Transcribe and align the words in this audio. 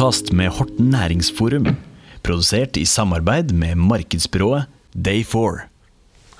podkast 0.00 0.30
med 0.32 0.48
Horten 0.56 0.86
Næringsforum. 0.88 1.66
Produsert 2.24 2.78
i 2.80 2.86
samarbeid 2.88 3.50
med 3.52 3.76
markedsbyrået 3.76 4.64
Day4. 4.96 5.66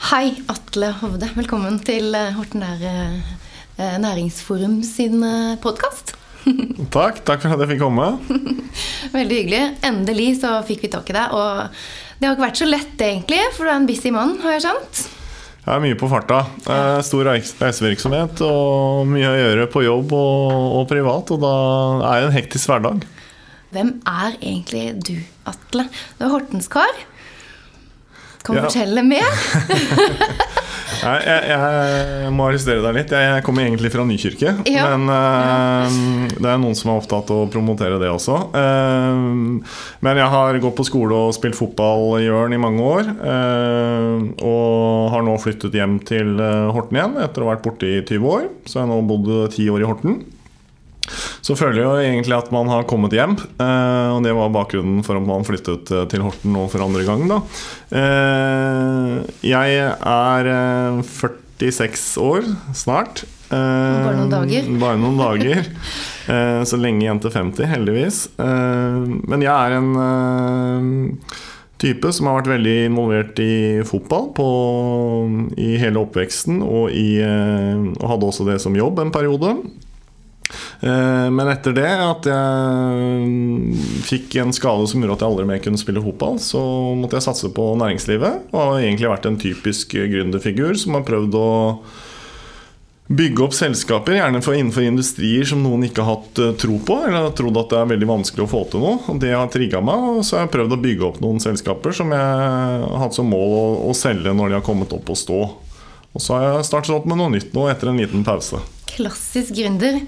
Hei, 0.09 0.31
Atle 0.49 0.89
Hovde. 1.03 1.29
Velkommen 1.37 1.77
til 1.85 2.17
eh, 2.17 2.33
Horten 2.39 2.65
eh, 2.65 3.99
Næringsforum 4.01 4.79
sin 4.81 5.21
podkast. 5.61 6.15
Takk, 6.97 7.21
takk 7.21 7.45
for 7.45 7.53
at 7.53 7.67
jeg 7.67 7.75
fikk 7.75 7.85
komme. 7.85 8.09
Veldig 9.19 9.43
hyggelig. 9.43 9.63
Endelig 9.85 10.31
så 10.41 10.57
fikk 10.65 10.87
vi 10.87 10.93
tak 10.97 11.13
i 11.13 11.19
deg. 11.21 11.37
Og 11.37 11.61
det 12.17 12.31
har 12.31 12.39
ikke 12.39 12.47
vært 12.47 12.65
så 12.65 12.73
lett, 12.73 12.97
egentlig, 12.97 13.45
for 13.59 13.69
du 13.69 13.75
er 13.75 13.77
en 13.77 13.93
busy 13.93 14.17
mann, 14.17 14.39
har 14.41 14.57
jeg 14.57 14.71
skjønt? 14.71 15.05
Jeg 15.67 15.77
er 15.77 15.85
mye 15.85 16.01
på 16.01 16.09
farta. 16.09 16.47
Eh, 16.65 16.99
stor 17.05 17.35
reisevirksomhet 17.37 18.41
og 18.41 19.05
mye 19.13 19.29
å 19.29 19.39
gjøre 19.45 19.71
på 19.77 19.85
jobb 19.85 20.17
og, 20.17 20.69
og 20.81 20.93
privat. 20.97 21.37
Og 21.37 21.45
da 21.45 21.57
er 22.15 22.23
det 22.23 22.31
en 22.33 22.39
hektisk 22.41 22.73
hverdag. 22.73 23.11
Hvem 23.71 23.95
er 24.09 24.35
egentlig 24.41 24.85
du, 25.07 25.17
Atle? 25.47 25.87
Du 26.19 26.27
er 26.27 26.33
Hortenskar. 26.33 27.05
Kan 28.43 28.57
du 28.57 28.63
ja. 28.63 28.67
fortelle 28.67 29.05
mer? 29.05 29.29
Nei, 31.01 31.17
jeg, 31.25 31.45
jeg, 31.49 32.31
må 32.37 32.47
arrestere 32.49 32.83
deg 32.83 32.97
litt. 32.97 33.13
Jeg 33.15 33.45
kommer 33.47 33.65
egentlig 33.65 33.93
fra 33.93 34.05
Nykirke. 34.05 34.55
Ja. 34.69 34.89
Men 34.91 35.07
uh, 35.13 36.27
det 36.35 36.49
er 36.51 36.59
noen 36.61 36.77
som 36.77 36.91
er 36.93 37.01
opptatt 37.01 37.31
av 37.33 37.45
å 37.45 37.49
promotere 37.53 38.01
det 38.03 38.11
også. 38.11 38.37
Uh, 38.53 39.61
men 40.05 40.21
jeg 40.21 40.33
har 40.35 40.61
gått 40.65 40.77
på 40.81 40.89
skole 40.89 41.23
og 41.29 41.37
spilt 41.37 41.57
fotball 41.57 42.19
i 42.19 42.27
Jørn 42.27 42.57
i 42.57 42.61
mange 42.61 42.85
år. 42.85 43.15
Uh, 43.23 44.29
og 44.43 45.15
har 45.15 45.25
nå 45.25 45.39
flyttet 45.41 45.79
hjem 45.79 46.01
til 46.09 46.35
Horten 46.75 47.01
igjen 47.01 47.17
etter 47.23 47.45
å 47.45 47.49
ha 47.49 47.55
vært 47.55 47.65
borte 47.69 47.89
i 47.89 48.03
20 48.03 48.29
år. 48.35 48.51
Så 48.67 48.81
jeg 48.81 48.85
har 48.85 48.93
nå 48.93 49.01
bodd 49.09 49.33
ti 49.57 49.71
år 49.73 49.85
i 49.85 49.89
Horten. 49.89 50.21
Så 51.45 51.57
føler 51.59 51.81
jeg 51.81 51.89
jo 51.89 52.05
egentlig 52.05 52.37
at 52.37 52.53
man 52.55 52.71
har 52.71 52.87
kommet 52.89 53.15
hjem. 53.17 53.35
Eh, 53.35 54.09
og 54.15 54.23
det 54.25 54.35
var 54.37 54.53
bakgrunnen 54.55 55.03
for 55.07 55.19
at 55.19 55.27
man 55.27 55.47
flyttet 55.47 55.91
eh, 55.95 56.07
til 56.11 56.25
Horten 56.27 56.55
nå 56.55 56.67
for 56.73 56.85
andre 56.85 57.05
gang. 57.09 57.27
Da. 57.31 57.41
Eh, 58.01 59.19
jeg 59.51 59.83
er 59.83 60.51
46 61.11 62.09
år 62.23 62.49
snart. 62.77 63.25
Bare 63.51 64.15
noen 64.15 64.33
dager. 64.33 64.73
Bare 64.85 65.01
noen 65.01 65.19
dager. 65.21 65.65
Så 66.71 66.79
lenge 66.79 67.03
igjen 67.03 67.19
til 67.19 67.33
50, 67.35 67.67
heldigvis. 67.67 68.19
Men 68.39 69.43
jeg 69.43 69.51
er 69.51 69.75
en 69.81 71.17
type 71.81 72.13
som 72.15 72.29
har 72.29 72.37
vært 72.39 72.53
veldig 72.53 72.75
involvert 72.87 73.41
i 73.43 73.81
fotball 73.89 74.29
på, 74.37 74.47
i 75.59 75.73
hele 75.81 76.05
oppveksten, 76.05 76.61
og, 76.63 76.93
i, 76.95 77.19
og 77.25 78.07
hadde 78.13 78.29
også 78.29 78.47
det 78.47 78.61
som 78.63 78.79
jobb 78.79 79.03
en 79.03 79.11
periode. 79.11 79.57
Eh, 80.81 81.31
men 81.31 81.49
etter 81.53 81.75
det, 81.77 81.89
at 81.89 82.29
jeg 82.31 83.81
fikk 84.09 84.39
en 84.41 84.55
skade 84.57 84.87
som 84.89 85.03
gjorde 85.03 85.19
at 85.19 85.25
jeg 85.25 85.33
aldri 85.35 85.49
mer 85.51 85.65
kunne 85.65 85.81
spille 85.81 86.03
fotball, 86.05 86.39
så 86.41 86.61
måtte 86.97 87.19
jeg 87.19 87.27
satse 87.29 87.51
på 87.57 87.73
næringslivet. 87.81 88.47
Og 88.53 88.61
har 88.61 88.79
egentlig 88.85 89.11
vært 89.13 89.29
en 89.29 89.41
typisk 89.41 89.93
gründerfigur 89.99 90.79
som 90.81 90.97
har 90.97 91.05
prøvd 91.09 91.37
å 91.37 91.51
bygge 93.11 93.43
opp 93.43 93.55
selskaper, 93.59 94.21
gjerne 94.21 94.39
for 94.45 94.55
innenfor 94.55 94.85
industrier 94.87 95.49
som 95.49 95.65
noen 95.65 95.89
ikke 95.89 96.05
har 96.07 96.21
hatt 96.21 96.41
eh, 96.41 96.53
tro 96.63 96.79
på, 96.79 97.01
eller 97.05 97.27
har 97.27 97.37
trodd 97.37 97.59
at 97.59 97.73
det 97.73 97.81
er 97.81 97.93
veldig 97.93 98.09
vanskelig 98.09 98.47
å 98.47 98.51
få 98.51 98.65
til 98.71 98.85
noe. 98.85 99.01
Og 99.11 99.21
det 99.21 99.35
har 99.35 99.51
trigga 99.53 99.83
meg, 99.85 100.11
og 100.15 100.25
så 100.25 100.39
har 100.39 100.47
jeg 100.47 100.55
prøvd 100.55 100.77
å 100.77 100.83
bygge 100.87 101.09
opp 101.11 101.21
noen 101.25 101.43
selskaper 101.43 101.97
som 101.97 102.15
jeg 102.15 102.21
har 102.23 103.01
hatt 103.03 103.19
som 103.19 103.29
mål 103.29 103.57
å, 103.57 103.65
å 103.91 103.97
selge 103.99 104.33
når 104.33 104.53
de 104.53 104.61
har 104.61 104.67
kommet 104.67 104.95
opp 104.97 105.11
og 105.11 105.19
stå. 105.19 105.41
Og 106.11 106.23
så 106.23 106.37
har 106.37 106.47
jeg 106.47 106.69
startet 106.71 106.95
opp 106.95 107.07
med 107.11 107.21
noe 107.21 107.35
nytt 107.35 107.53
nå 107.55 107.69
etter 107.71 107.91
en 107.91 107.99
liten 108.01 108.25
pause. 108.27 108.63
Klassisk 108.91 109.59
gründer. 109.59 110.01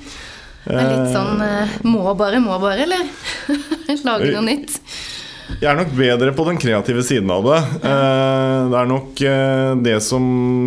Det 0.63 0.79
er 0.79 0.93
litt 0.93 1.11
sånn 1.11 1.41
eh, 1.43 1.81
må 1.91 2.05
bare, 2.19 2.39
må 2.43 2.55
bare, 2.63 2.85
eller? 2.85 3.09
Lage 4.07 4.31
noe 4.31 4.45
nytt. 4.47 4.79
Jeg 5.53 5.69
er 5.69 5.77
nok 5.77 5.91
bedre 5.99 6.31
på 6.33 6.45
den 6.47 6.59
kreative 6.63 7.03
siden 7.05 7.31
av 7.35 7.45
det. 7.49 7.59
Eh, 7.83 8.59
det 8.71 8.79
er 8.79 8.89
nok 8.89 9.23
eh, 9.27 9.73
det 9.85 9.97
som 10.07 10.25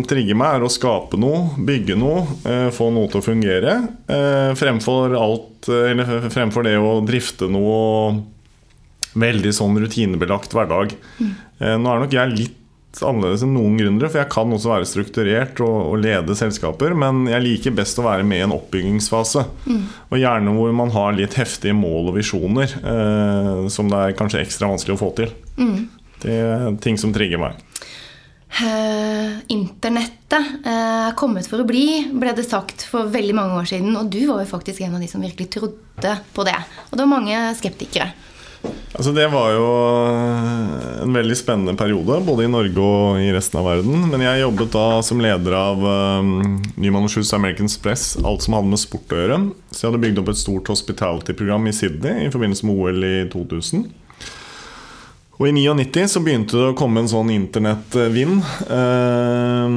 trigger 0.08 0.38
meg, 0.38 0.58
er 0.58 0.66
å 0.66 0.72
skape 0.72 1.18
noe, 1.20 1.56
bygge 1.56 1.96
noe, 1.98 2.26
få 2.76 2.90
noe 2.94 3.10
til 3.10 3.22
å 3.22 3.24
fungere. 3.24 3.78
Fremfor, 4.60 5.16
alt, 5.18 5.70
fremfor 6.34 6.68
det 6.68 6.76
å 6.78 6.98
drifte 7.06 7.48
noe 7.50 8.20
veldig 9.16 9.52
sånn 9.56 9.80
rutinebelagt 9.80 10.52
hverdag. 10.52 10.92
Mm. 11.16 11.34
Nå 11.80 11.88
er 11.88 12.02
nok 12.04 12.12
jeg 12.12 12.36
litt 12.36 12.62
annerledes 13.04 13.44
enn 13.44 13.52
noen 13.56 13.76
gründere, 13.80 14.10
for 14.12 14.22
jeg 14.22 14.30
kan 14.32 14.54
også 14.54 14.72
være 14.72 14.88
strukturert 14.88 15.60
og, 15.64 15.76
og, 15.90 15.98
lede 16.04 16.36
selskaper, 16.38 16.94
men 16.98 17.26
jeg 17.30 17.44
liker 17.44 17.76
best 17.76 18.00
å 18.00 18.06
være 18.06 18.24
med 18.26 18.40
i 18.40 18.46
en 18.46 18.54
oppbyggingsfase. 18.56 19.44
Mm. 19.66 19.84
Og 20.10 20.22
gjerne 20.22 20.56
hvor 20.56 20.74
man 20.80 20.94
har 20.94 21.16
litt 21.18 21.36
heftige 21.40 21.76
mål 21.76 22.12
og 22.12 22.18
visjoner 22.18 22.76
eh, 22.80 23.66
som 23.72 23.92
det 23.92 24.02
er 24.02 24.18
kanskje 24.18 24.42
ekstra 24.44 24.70
vanskelig 24.72 24.96
å 24.96 25.02
få 25.04 25.12
til. 25.20 25.32
Mm. 25.60 25.78
Det 26.22 26.36
er 26.42 26.68
ting 26.82 27.00
som 27.00 27.12
trigger 27.14 27.42
meg. 27.42 27.62
Uh, 28.56 29.36
internettet 29.52 30.62
uh, 30.64 31.10
er 31.10 31.16
kommet 31.18 31.44
for 31.50 31.60
å 31.60 31.66
bli, 31.68 32.06
ble 32.16 32.32
det 32.32 32.46
sagt 32.46 32.86
for 32.88 33.10
veldig 33.12 33.34
mange 33.36 33.58
år 33.58 33.68
siden. 33.68 33.92
Og 33.98 34.08
du 34.12 34.22
var 34.30 34.40
jo 34.40 34.48
faktisk 34.48 34.80
en 34.86 34.96
av 34.96 35.02
de 35.02 35.10
som 35.10 35.20
virkelig 35.20 35.50
trodde 35.58 36.14
på 36.32 36.46
det. 36.46 36.56
Og 36.88 36.96
det 36.96 37.04
var 37.04 37.12
mange 37.12 37.42
skeptikere. 37.58 38.08
Altså 38.96 39.12
Det 39.12 39.26
var 39.28 39.50
jo 39.52 39.64
en 41.04 41.12
veldig 41.12 41.36
spennende 41.36 41.74
periode, 41.76 42.16
både 42.24 42.46
i 42.46 42.50
Norge 42.50 42.80
og 42.80 43.20
i 43.20 43.28
resten 43.34 43.60
av 43.60 43.68
verden. 43.68 44.06
Men 44.08 44.24
jeg 44.24 44.40
jobbet 44.40 44.72
da 44.72 44.86
som 45.04 45.20
leder 45.20 45.56
av 45.58 45.84
um, 45.84 46.56
Nyman 46.80 47.10
Schultz 47.12 47.34
American 47.36 47.68
Express, 47.68 48.14
alt 48.24 48.46
som 48.46 48.56
hadde 48.56 48.72
med 48.72 48.80
sport 48.80 49.12
å 49.12 49.20
gjøre. 49.20 49.38
Så 49.68 49.82
jeg 49.84 49.90
hadde 49.90 50.02
bygd 50.06 50.22
opp 50.22 50.32
et 50.32 50.40
stort 50.40 50.72
hospitality-program 50.72 51.68
i 51.68 51.76
Sydney 51.76 52.24
i 52.24 52.32
forbindelse 52.32 52.68
med 52.68 52.80
OL 52.80 53.04
i 53.04 53.16
2000. 53.34 53.84
Og 55.36 55.48
i 55.50 55.52
99 55.52 56.06
så 56.08 56.20
begynte 56.24 56.56
det 56.56 56.68
å 56.70 56.76
komme 56.76 57.02
en 57.02 57.10
sånn 57.10 57.28
internettvind. 57.34 58.38
Eh, 58.72 59.74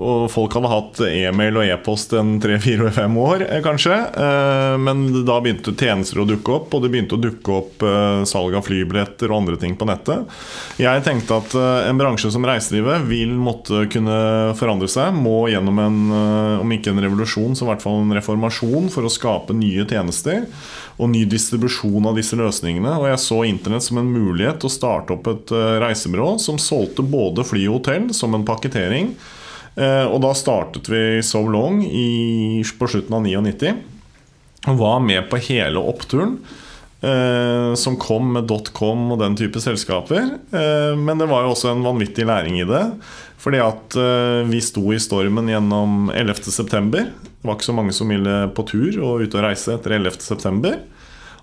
og 0.00 0.30
folk 0.32 0.56
hadde 0.56 0.70
hatt 0.72 1.00
e-mail 1.10 1.58
og 1.60 1.68
e-post 1.68 2.14
en 2.16 2.38
tre-fire-fem 2.40 3.18
år, 3.20 3.44
eh, 3.50 3.60
kanskje. 3.64 3.98
Eh, 4.16 4.76
men 4.80 5.04
da 5.28 5.36
begynte 5.44 5.76
tjenester 5.76 6.22
å 6.22 6.28
dukke 6.28 6.54
opp, 6.56 6.72
og 6.72 6.82
det 6.82 6.92
begynte 6.94 7.18
å 7.18 7.20
dukke 7.20 7.56
opp 7.56 7.84
salg 8.26 8.56
av 8.56 8.64
flybilletter 8.64 9.28
og 9.28 9.42
andre 9.42 9.58
ting 9.60 9.76
på 9.76 9.88
nettet. 9.88 10.24
Jeg 10.80 11.04
tenkte 11.04 11.36
at 11.36 11.52
en 11.90 11.98
bransje 12.00 12.30
som 12.32 12.44
reiselivet 12.44 13.04
vil 13.04 13.36
måtte 13.36 13.84
kunne 13.92 14.54
forandre 14.56 14.88
seg. 14.88 15.12
Må 15.12 15.50
gjennom 15.52 15.78
en, 15.84 16.00
om 16.62 16.72
ikke 16.72 16.94
en 16.94 17.04
revolusjon, 17.04 17.54
så 17.56 17.66
i 17.66 17.70
hvert 17.70 17.84
fall 17.84 18.00
en 18.00 18.16
reformasjon 18.16 18.88
for 18.92 19.04
å 19.04 19.12
skape 19.12 19.56
nye 19.56 19.84
tjenester 19.84 20.48
og 20.96 21.10
ny 21.12 21.24
distribusjon 21.28 22.08
av 22.08 22.16
disse 22.16 22.36
løsningene. 22.38 22.94
Og 23.00 23.08
jeg 23.10 23.22
så 23.22 23.40
Internett 23.48 23.84
som 23.84 24.00
en 24.00 24.08
mulighet 24.08 24.62
til 24.62 24.70
å 24.70 24.76
starte 24.76 25.16
opp 25.16 25.28
et 25.32 25.52
uh, 25.52 25.78
reisebyrå 25.82 26.36
som 26.42 26.60
solgte 26.62 27.04
både 27.04 27.44
fly 27.46 27.66
og 27.68 27.80
hotell 27.80 28.08
som 28.16 28.36
en 28.36 28.46
pakketering. 28.48 29.12
Uh, 29.76 30.08
og 30.08 30.22
da 30.24 30.32
startet 30.36 30.88
vi 30.88 31.02
So 31.26 31.44
Long 31.44 31.82
i, 31.84 32.62
på 32.64 32.88
slutten 32.88 33.18
av 33.18 33.26
99. 33.26 33.74
Og 34.72 34.80
var 34.80 35.02
med 35.04 35.28
på 35.30 35.40
hele 35.50 35.82
oppturen. 35.84 36.38
Uh, 37.06 37.76
som 37.78 37.94
kom 38.02 38.32
med 38.34 38.48
dotcom 38.50 39.12
og 39.14 39.20
den 39.20 39.36
type 39.38 39.60
selskaper. 39.62 40.32
men 40.50 41.20
det 41.20 41.28
var 41.30 41.44
jo 41.44 41.52
også 41.52 41.70
en 41.70 41.84
vanvittig 41.84 42.26
læring 42.26 42.58
i 42.58 42.66
det. 42.66 42.82
Fordi 43.38 43.60
at 43.62 43.94
vi 44.48 44.58
sto 44.64 44.82
i 44.90 44.98
stormen 44.98 45.46
gjennom 45.46 46.10
11.9. 46.10 46.90
Det 46.90 47.04
var 47.46 47.54
ikke 47.54 47.68
så 47.68 47.76
mange 47.76 47.94
som 47.94 48.10
ville 48.10 48.34
på 48.56 48.64
tur 48.66 48.96
og 49.04 49.22
ute 49.22 49.38
og 49.38 49.44
reise 49.44 49.76
etter 49.76 49.94
11.9. 50.00 50.72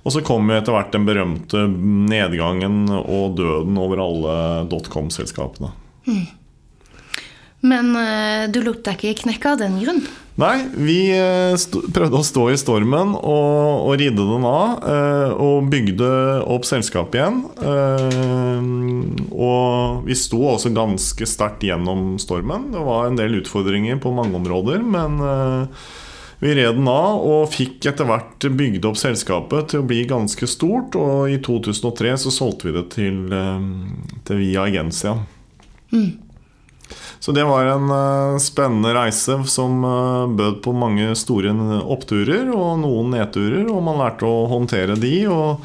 Og 0.04 0.12
så 0.12 0.24
kom 0.26 0.50
jo 0.52 0.58
etter 0.58 0.76
hvert 0.76 0.92
den 0.92 1.06
berømte 1.08 1.64
nedgangen 2.12 2.90
og 2.92 3.38
døden 3.40 3.78
over 3.80 4.02
alle 4.04 4.34
dotcom-selskapene. 4.72 5.72
Mm. 6.10 6.26
Men 7.64 7.94
uh, 7.96 8.52
du 8.52 8.60
lot 8.66 8.84
deg 8.84 9.00
ikke 9.00 9.24
knekke 9.24 9.54
av 9.54 9.62
den 9.64 9.80
grunn? 9.80 10.04
Nei, 10.34 10.64
vi 10.74 10.98
uh, 11.14 11.54
prøvde 11.94 12.18
å 12.18 12.26
stå 12.26 12.48
i 12.50 12.58
stormen 12.58 13.12
og, 13.20 13.84
og 13.86 14.00
ridde 14.02 14.24
den 14.26 14.48
av. 14.50 14.80
Eh, 14.82 15.34
og 15.38 15.68
bygde 15.70 16.10
opp 16.50 16.66
selskapet 16.66 17.20
igjen. 17.20 17.44
og 19.30 20.08
vi 20.08 20.18
sto 20.18 20.40
også 20.50 20.74
ganske 20.74 21.28
sterkt 21.30 21.66
gjennom 21.68 22.16
stormen. 22.22 22.72
Det 22.74 22.82
var 22.82 23.08
en 23.08 23.20
del 23.20 23.38
utfordringer 23.44 24.02
på 24.02 24.14
mange 24.16 24.40
områder, 24.40 24.82
men 24.82 25.22
vi 26.42 26.56
red 26.58 26.76
den 26.80 26.90
av 26.90 27.22
og 27.24 27.54
fikk 27.54 27.86
etter 27.92 28.10
hvert 28.10 28.50
bygd 28.58 28.90
opp 28.90 28.98
selskapet 29.00 29.72
til 29.72 29.84
å 29.84 29.88
bli 29.88 30.02
ganske 30.10 30.50
stort. 30.50 30.98
Og 30.98 31.30
i 31.32 31.40
2003 31.46 32.18
så 32.26 32.34
solgte 32.34 32.72
vi 32.72 32.78
det 32.80 32.88
til, 32.98 33.24
til 34.26 34.42
Via 34.42 34.66
Agencia. 34.66 35.20
Mm. 35.94 36.33
Så 37.24 37.32
det 37.32 37.46
var 37.48 37.70
en 37.72 37.88
uh, 37.88 38.38
spennende 38.38 38.92
reise 38.98 39.38
som 39.48 39.84
uh, 39.88 40.28
bød 40.28 40.58
på 40.66 40.74
mange 40.76 41.14
store 41.16 41.54
oppturer 41.80 42.50
og 42.52 42.82
noen 42.82 43.14
nedturer. 43.16 43.64
Og 43.72 43.80
man 43.86 44.02
lærte 44.02 44.28
å 44.28 44.44
håndtere 44.52 44.98
de. 45.00 45.14
Og 45.32 45.64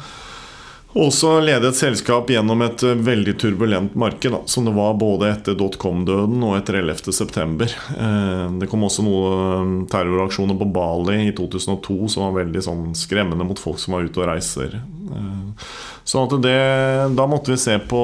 Også 1.03 1.35
lede 1.43 1.67
et 1.69 1.77
selskap 1.77 2.31
gjennom 2.31 2.63
et 2.65 2.81
eh, 2.81 2.95
veldig 2.97 3.35
turbulent 3.37 3.93
marked, 3.99 4.31
da, 4.33 4.39
som 4.49 4.65
det 4.65 4.71
var 4.73 4.95
både 4.97 5.27
etter 5.29 5.57
dotcom-døden 5.59 6.41
og 6.47 6.55
etter 6.57 6.79
11.9. 6.79 7.67
Eh, 7.93 8.45
det 8.57 8.69
kom 8.71 8.87
også 8.87 9.05
noen 9.05 9.83
terroraksjoner 9.91 10.57
på 10.57 10.69
Bali 10.73 11.19
i 11.27 11.35
2002 11.37 11.99
som 12.09 12.25
var 12.25 12.39
veldig 12.39 12.63
sånn 12.65 12.87
skremmende 12.97 13.45
mot 13.45 13.61
folk 13.61 13.77
som 13.83 13.99
var 13.99 14.07
ute 14.07 14.23
og 14.23 14.31
reiser. 14.31 14.79
Så 16.07 16.25
det, 16.41 16.57
da 17.19 17.27
måtte 17.29 17.53
vi 17.53 17.61
se 17.61 17.77
på 17.91 18.01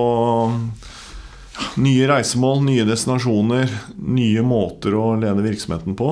nye 1.81 2.07
reisemål, 2.10 2.63
nye 2.66 2.86
destinasjoner, 2.88 3.72
nye 4.00 4.44
måter 4.46 4.96
å 4.98 5.13
lede 5.19 5.44
virksomheten 5.46 5.96
på. 5.98 6.10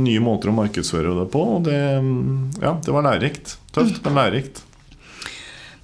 Nye 0.00 0.22
måter 0.24 0.52
å 0.52 0.56
markedsføre 0.56 1.14
det 1.18 1.26
på. 1.32 1.42
Og 1.56 1.66
det, 1.68 1.80
ja, 2.62 2.76
det 2.82 2.94
var 2.94 3.06
lærerikt. 3.08 3.58
Tøft, 3.76 4.00
men 4.04 4.18
lærerikt. 4.18 4.62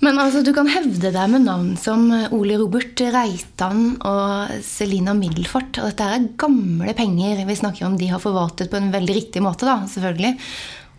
Men 0.02 0.18
altså, 0.18 0.40
du 0.42 0.50
kan 0.56 0.66
hevde 0.66 1.12
deg 1.14 1.30
med 1.30 1.44
navn 1.46 1.76
som 1.78 2.08
Ole 2.34 2.56
Robert 2.58 2.98
Reitan 3.14 3.92
og 4.00 4.56
Selina 4.66 5.14
Middelfart. 5.14 5.78
Og 5.78 5.92
dette 5.92 6.08
er 6.10 6.26
gamle 6.40 6.94
penger 6.98 7.44
vi 7.46 7.58
snakker 7.60 7.86
om 7.86 7.94
de 8.00 8.10
har 8.10 8.22
forvaltet 8.22 8.72
på 8.72 8.80
en 8.80 8.90
veldig 8.94 9.16
riktig 9.20 9.44
måte. 9.44 9.68
da, 9.68 9.84
selvfølgelig. 9.86 10.34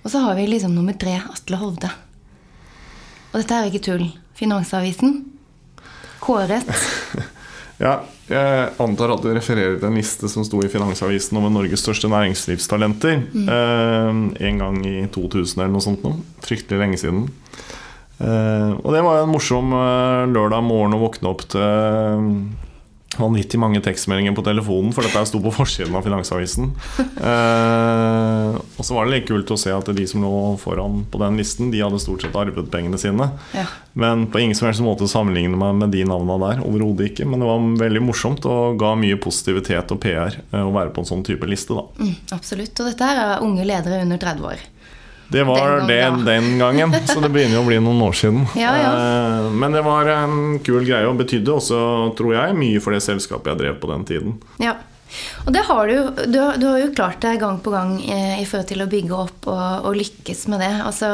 Og 0.03 0.11
så 0.11 0.23
har 0.23 0.39
vi 0.39 0.47
liksom 0.47 0.71
nummer 0.75 0.95
tre, 0.99 1.17
Atle 1.19 1.59
Hovde. 1.59 1.91
Og 3.33 3.41
dette 3.41 3.57
er 3.57 3.65
jo 3.65 3.73
ikke 3.73 3.87
tull. 3.89 4.07
Finansavisen. 4.39 5.19
Kåret. 6.23 6.71
ja, 7.83 7.93
jeg 8.31 8.67
antar 8.79 9.11
at 9.11 9.23
du 9.25 9.31
refererer 9.35 9.75
til 9.75 9.89
en 9.89 9.97
liste 9.99 10.29
som 10.31 10.45
sto 10.47 10.61
i 10.63 10.71
Finansavisen 10.71 11.37
over 11.39 11.51
Norges 11.51 11.83
største 11.83 12.07
næringslivstalenter. 12.11 13.25
Mm. 13.33 13.47
Eh, 13.51 14.47
en 14.47 14.61
gang 14.61 14.77
i 14.87 14.95
2000 15.11 15.59
eller 15.59 15.73
noe 15.73 15.83
sånt. 15.83 16.05
Nå. 16.05 16.15
Fryktelig 16.45 16.79
lenge 16.79 17.01
siden. 17.01 17.25
Eh, 18.23 18.71
og 18.79 18.89
det 18.95 19.03
var 19.03 19.23
en 19.23 19.33
morsom 19.33 19.73
uh, 19.75 20.23
lørdag 20.29 20.63
morgen 20.63 20.95
å 20.95 21.01
våkne 21.01 21.31
opp 21.33 21.43
til 21.51 22.29
uh, 23.15 23.21
vanvittig 23.23 23.59
mange 23.61 23.81
tekstmeldinger 23.83 24.35
på 24.37 24.45
telefonen, 24.45 24.93
for 24.95 25.05
dette 25.05 25.25
sto 25.29 25.41
på 25.43 25.53
forsiden 25.53 25.95
av 25.97 26.05
Finansavisen. 26.05 26.71
og 28.73 28.83
så 28.83 28.97
var 28.97 29.05
det 29.05 29.13
like 29.13 29.29
kult 29.29 29.53
å 29.53 29.59
se 29.59 29.71
at 29.73 29.91
de 29.95 30.05
som 30.09 30.23
lå 30.23 30.33
foran 30.61 31.03
på 31.11 31.21
den 31.21 31.39
listen, 31.39 31.71
de 31.73 31.81
hadde 31.83 32.01
stort 32.01 32.25
sett 32.25 32.35
arvet 32.37 32.71
pengene 32.73 32.99
sine. 33.01 33.29
Ja. 33.55 33.67
Men 33.93 34.27
på 34.33 34.41
ingen 34.41 34.57
som 34.57 34.67
helst 34.67 34.83
måte 34.83 35.07
sammenligne 35.09 35.57
meg 35.59 35.77
med 35.77 35.93
de 35.93 36.03
navna 36.09 36.37
der. 36.41 36.63
Overhodet 36.65 37.11
ikke. 37.11 37.27
Men 37.29 37.43
det 37.43 37.49
var 37.49 37.65
veldig 37.83 38.03
morsomt 38.03 38.45
og 38.49 38.77
ga 38.81 38.93
mye 38.99 39.19
positivitet 39.21 39.93
og 39.93 40.01
PR 40.03 40.39
å 40.57 40.69
være 40.73 40.93
på 40.93 41.03
en 41.03 41.09
sånn 41.09 41.25
type 41.25 41.47
liste. 41.49 41.77
Da. 41.77 41.85
Mm, 42.01 42.15
absolutt. 42.35 42.73
Og 42.79 42.89
dette 42.89 43.09
er 43.13 43.43
unge 43.45 43.67
ledere 43.67 44.01
under 44.05 44.21
30 44.21 44.49
år. 44.53 44.63
Det 45.33 45.43
var 45.43 45.79
den, 45.87 45.87
gang, 45.89 46.17
det 46.21 46.33
den 46.35 46.59
gangen, 46.59 46.93
så 47.09 47.17
det 47.23 47.31
begynner 47.33 47.57
jo 47.57 47.63
å 47.63 47.67
bli 47.67 47.79
noen 47.81 48.01
år 48.05 48.17
siden. 48.19 48.43
Ja, 48.63 48.73
ja. 48.77 48.91
Eh, 48.93 49.47
men 49.57 49.73
det 49.73 49.81
var 49.85 50.09
en 50.13 50.59
kul 50.61 50.85
greie 50.85 51.09
og 51.09 51.17
betydde 51.17 51.55
også, 51.55 51.79
tror 52.19 52.35
jeg, 52.35 52.57
mye 52.59 52.81
for 52.83 52.93
det 52.93 53.01
selskapet 53.05 53.53
jeg 53.53 53.61
drev 53.63 53.79
på 53.81 53.89
den 53.89 54.05
tiden. 54.09 54.37
Ja. 54.61 54.77
Og 55.45 55.51
det 55.53 55.65
har 55.67 55.89
du, 55.89 55.97
du, 56.29 56.39
har, 56.39 56.61
du 56.61 56.67
har 56.69 56.79
jo 56.83 56.93
klart 56.93 57.21
deg 57.25 57.41
gang 57.41 57.59
på 57.65 57.73
gang 57.73 57.97
eh, 58.05 58.39
i 58.41 58.47
forhold 58.49 58.69
til 58.69 58.85
å 58.85 58.89
bygge 58.93 59.19
opp 59.25 59.49
og, 59.49 59.89
og 59.89 59.97
lykkes 59.97 60.47
med 60.53 60.61
det. 60.61 60.71
Altså, 60.85 61.11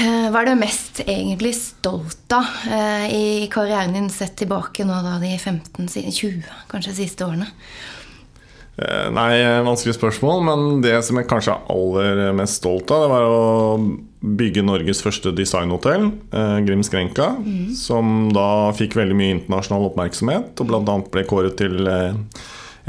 eh, 0.00 0.28
hva 0.32 0.42
er 0.42 0.50
du 0.50 0.60
mest 0.60 1.04
egentlig 1.04 1.54
stolt 1.60 2.36
av 2.36 2.48
i 3.12 3.48
karrieren 3.52 3.96
din 3.96 4.12
sett 4.12 4.38
tilbake 4.40 4.88
nå 4.88 5.02
da 5.04 5.18
de 5.20 5.36
15-20 5.36 6.40
kanskje 6.72 7.00
siste 7.04 7.28
årene? 7.28 7.52
Eh, 8.76 9.08
nei, 9.12 9.34
vanskelig 9.66 9.98
spørsmål. 9.98 10.40
Men 10.46 10.80
det 10.84 10.94
som 11.04 11.18
jeg 11.20 11.28
kanskje 11.30 11.56
er 11.56 11.68
aller 11.74 12.22
mest 12.36 12.62
stolt 12.62 12.92
av, 12.94 13.04
det 13.04 13.12
var 13.12 13.26
å 13.28 13.76
bygge 14.22 14.64
Norges 14.64 15.02
første 15.02 15.32
designhotell, 15.34 16.08
Grim 16.66 16.84
Skrenka. 16.86 17.34
Mm. 17.42 17.72
Som 17.76 18.30
da 18.34 18.72
fikk 18.76 18.96
veldig 18.98 19.18
mye 19.18 19.36
internasjonal 19.36 19.90
oppmerksomhet, 19.90 20.54
og 20.62 20.70
bl.a. 20.70 20.98
ble 21.12 21.24
kåret 21.28 21.58
til 21.60 21.82
eh, 21.90 22.14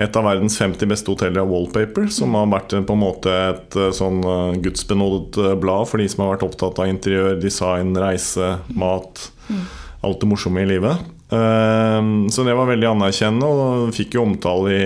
et 0.03 0.15
av 0.17 0.25
verdens 0.25 0.55
50 0.57 0.89
beste 0.89 1.11
hoteller 1.11 1.43
av 1.43 1.51
Wallpaper, 1.51 2.07
som 2.13 2.33
har 2.37 2.47
vært 2.49 2.73
på 2.73 2.95
en 2.95 3.01
måte 3.01 3.33
et 3.51 3.75
sånn 3.93 4.23
gudsbenådet 4.63 5.51
blad 5.61 5.85
for 5.85 6.01
de 6.01 6.07
som 6.09 6.23
har 6.23 6.31
vært 6.31 6.47
opptatt 6.47 6.81
av 6.81 6.89
interiør, 6.89 7.35
design, 7.37 7.91
reise, 8.01 8.55
mat. 8.73 9.27
Mm. 9.51 9.67
Alt 10.09 10.23
det 10.23 10.31
morsomme 10.31 10.63
i 10.63 10.71
livet. 10.71 11.11
Så 11.29 12.45
det 12.47 12.57
var 12.57 12.71
veldig 12.71 12.89
anerkjennende, 12.89 13.51
og 13.53 13.93
fikk 13.93 14.17
jo 14.17 14.25
omtale 14.25 14.73
i 14.73 14.81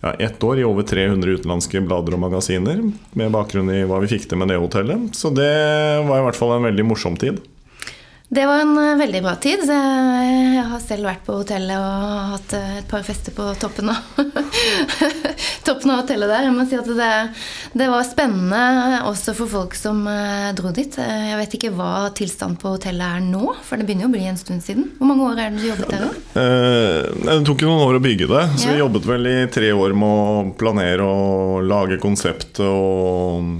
ja, 0.00 0.12
ett 0.12 0.44
år 0.44 0.58
i 0.58 0.64
over 0.64 0.86
300 0.88 1.36
utenlandske 1.38 1.82
blader 1.84 2.16
og 2.16 2.22
magasiner. 2.24 2.82
Med 3.18 3.32
bakgrunn 3.34 3.70
i 3.72 3.82
hva 3.88 4.00
vi 4.02 4.10
fikk 4.14 4.28
til 4.30 4.40
med 4.40 4.52
det 4.52 4.60
hotellet. 4.60 5.10
Så 5.16 5.32
det 5.34 5.52
var 6.08 6.20
i 6.20 6.26
hvert 6.28 6.38
fall 6.38 6.56
en 6.56 6.68
veldig 6.70 6.86
morsom 6.88 7.18
tid. 7.20 7.42
Det 8.32 8.46
var 8.46 8.60
en 8.60 8.78
eh, 8.78 8.96
veldig 8.96 9.20
bra 9.24 9.32
tid. 9.42 9.64
Jeg 9.66 10.62
har 10.70 10.82
selv 10.84 11.08
vært 11.08 11.24
på 11.26 11.34
hotellet 11.40 11.74
og 11.74 12.34
hatt 12.36 12.52
eh, 12.54 12.76
et 12.78 12.86
par 12.86 13.02
fester 13.02 13.34
på 13.34 13.42
toppen 13.58 13.90
av, 13.90 14.20
toppen 15.66 15.90
av 15.90 16.04
hotellet 16.04 16.30
der. 16.30 16.46
Jeg 16.46 16.54
må 16.54 16.66
si 16.70 16.78
at 16.78 16.86
det, 16.94 17.08
det, 17.74 17.88
var 17.90 18.06
spennende 18.06 19.00
også 19.08 19.34
for 19.34 19.50
folk 19.50 19.74
som 19.74 20.04
eh, 20.06 20.52
dro 20.54 20.70
dit. 20.76 20.94
Jeg 20.94 21.40
vet 21.40 21.56
ikke 21.58 21.72
hva 21.74 22.12
tilstanden 22.14 22.60
på 22.62 22.76
hotellet 22.76 23.18
er 23.18 23.26
nå, 23.26 23.56
for 23.66 23.82
det 23.82 23.88
begynner 23.88 24.06
jo 24.06 24.12
å 24.12 24.14
bli 24.14 24.22
en 24.30 24.38
stund 24.38 24.62
siden. 24.62 24.86
Hvor 25.00 25.10
mange 25.10 25.26
år 25.26 25.42
er 25.48 25.50
det 25.50 25.64
du 25.64 25.66
jobbet 25.72 25.90
der? 25.96 26.06
Eh, 26.44 27.26
det 27.26 27.36
tok 27.50 27.66
jo 27.66 27.72
noen 27.74 27.88
år 27.88 27.98
å 27.98 28.04
bygge 28.06 28.30
det, 28.30 28.46
så 28.54 28.70
ja. 28.70 28.76
vi 28.76 28.84
jobbet 28.84 29.10
vel 29.10 29.30
i 29.32 29.36
tre 29.50 29.74
år 29.74 29.98
med 30.04 30.22
å 30.22 30.46
planere 30.62 31.10
og 31.10 31.66
lage 31.66 31.98
konseptet 31.98 32.62
og, 32.62 33.58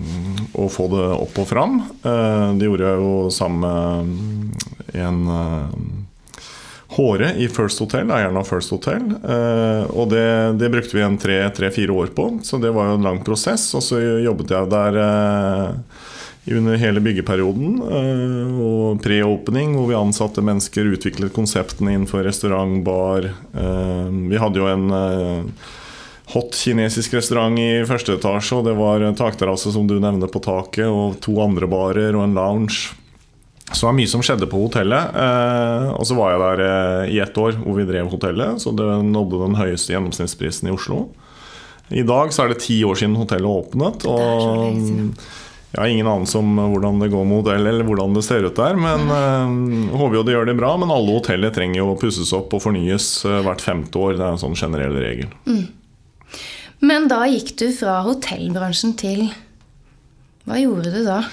og 0.55 0.71
få 0.71 0.87
det 0.95 1.11
opp 1.19 1.43
og 1.43 1.51
fram. 1.57 1.81
Det 2.01 2.71
gjorde 2.71 2.87
jeg 2.87 3.03
jo 3.03 3.15
sammen 3.35 3.67
med 3.67 4.60
en 4.93 5.29
uh, 5.29 5.69
Håre 6.91 7.35
i 7.39 7.47
First 7.49 7.79
Hotel, 7.79 8.11
eieren 8.11 8.39
av 8.41 8.49
First 8.49 8.73
Hotel. 8.75 9.05
Uh, 9.23 9.87
og 9.95 10.11
det, 10.11 10.27
det, 10.59 10.71
brukte 10.73 10.97
vi 10.97 11.05
en 11.07 11.19
tre-fire 11.21 11.95
år 11.95 12.11
på, 12.17 12.33
så 12.43 12.59
det 12.59 12.73
var 12.75 12.91
jo 12.91 12.97
en 12.99 13.07
lang 13.07 13.21
prosess. 13.27 13.69
Og 13.79 13.85
så 13.87 14.01
jobbet 14.25 14.55
jeg 14.57 14.71
der 14.73 14.99
uh, 14.99 16.09
under 16.51 16.81
hele 16.81 17.03
byggeperioden. 17.05 17.77
og 18.59 19.03
pre-opening, 19.05 19.77
hvor 19.77 19.87
vi 19.91 19.99
ansatte 19.99 20.43
mennesker, 20.43 20.89
utviklet 20.97 21.37
konseptene 21.37 21.95
innenfor 21.95 22.25
restaurant, 22.27 22.81
bar. 22.83 23.29
vi 23.53 24.41
hadde 24.41 24.59
jo 24.59 24.67
en 24.67 25.53
hot 26.33 26.57
kinesisk 26.57 27.15
restaurant 27.19 27.59
i 27.61 27.85
første 27.87 28.17
etasje, 28.17 28.57
og 28.57 28.67
det 28.67 28.75
var 28.79 29.05
takterrasse 29.19 29.73
som 29.75 29.87
du 29.87 29.99
nevner 30.01 30.31
på 30.33 30.43
taket, 30.43 30.89
og 30.89 31.21
to 31.23 31.37
andre 31.45 31.69
barer 31.71 32.17
og 32.17 32.25
en 32.25 32.37
lounge. 32.39 32.97
Så 33.71 33.85
det 33.85 33.89
var 33.89 33.99
mye 34.01 34.11
som 34.11 34.23
skjedde 34.25 34.49
på 34.51 34.61
hotellet. 34.65 35.15
Eh, 35.15 35.91
og 35.95 36.07
så 36.09 36.17
var 36.19 36.35
jeg 36.35 36.43
der 36.43 36.63
eh, 36.67 37.13
i 37.15 37.21
ett 37.23 37.37
år 37.39 37.61
hvor 37.63 37.77
vi 37.79 37.87
drev 37.87 38.11
hotellet, 38.11 38.63
så 38.63 38.73
det 38.75 38.89
nådde 39.07 39.45
den 39.45 39.59
høyeste 39.61 39.95
gjennomsnittsprisen 39.95 40.71
i 40.71 40.75
Oslo. 40.75 41.05
I 41.91 42.03
dag 42.07 42.35
så 42.35 42.45
er 42.45 42.53
det 42.53 42.63
ti 42.65 42.81
år 42.87 42.99
siden 42.99 43.19
hotellet 43.19 43.51
åpnet. 43.51 44.07
Og 44.11 44.77
jeg 45.71 45.79
har 45.79 45.91
ingen 45.91 46.11
anelse 46.11 46.39
om 46.39 46.59
hvordan 46.59 46.99
det 47.03 47.11
går 47.13 47.27
med 47.27 47.43
hotellet 47.43 47.73
eller 47.73 47.87
hvordan 47.87 48.15
det 48.15 48.23
ser 48.27 48.47
ut 48.47 48.59
der. 48.59 48.79
Men 48.79 49.07
jeg 49.11 49.99
håper 49.99 50.17
jo 50.19 50.23
det 50.27 50.35
gjør 50.37 50.49
det 50.51 50.57
bra. 50.59 50.71
Men 50.79 50.95
alle 50.95 51.17
hoteller 51.17 51.55
trenger 51.55 51.81
jo 51.81 51.89
å 51.93 51.99
pusses 51.99 52.31
opp 52.35 52.55
og 52.55 52.63
fornyes 52.63 53.09
hvert 53.27 53.63
femte 53.63 53.99
år. 53.99 54.17
Det 54.19 54.23
er 54.23 54.37
en 54.37 54.43
sånn 54.43 54.59
generell 54.59 54.95
regel. 55.03 55.31
Mm. 55.51 55.67
Men 56.87 57.11
da 57.11 57.25
gikk 57.27 57.57
du 57.59 57.67
fra 57.75 58.01
hotellbransjen 58.07 58.95
til 58.99 59.27
Hva 60.47 60.63
gjorde 60.63 60.95
du 60.95 61.03
da? 61.07 61.25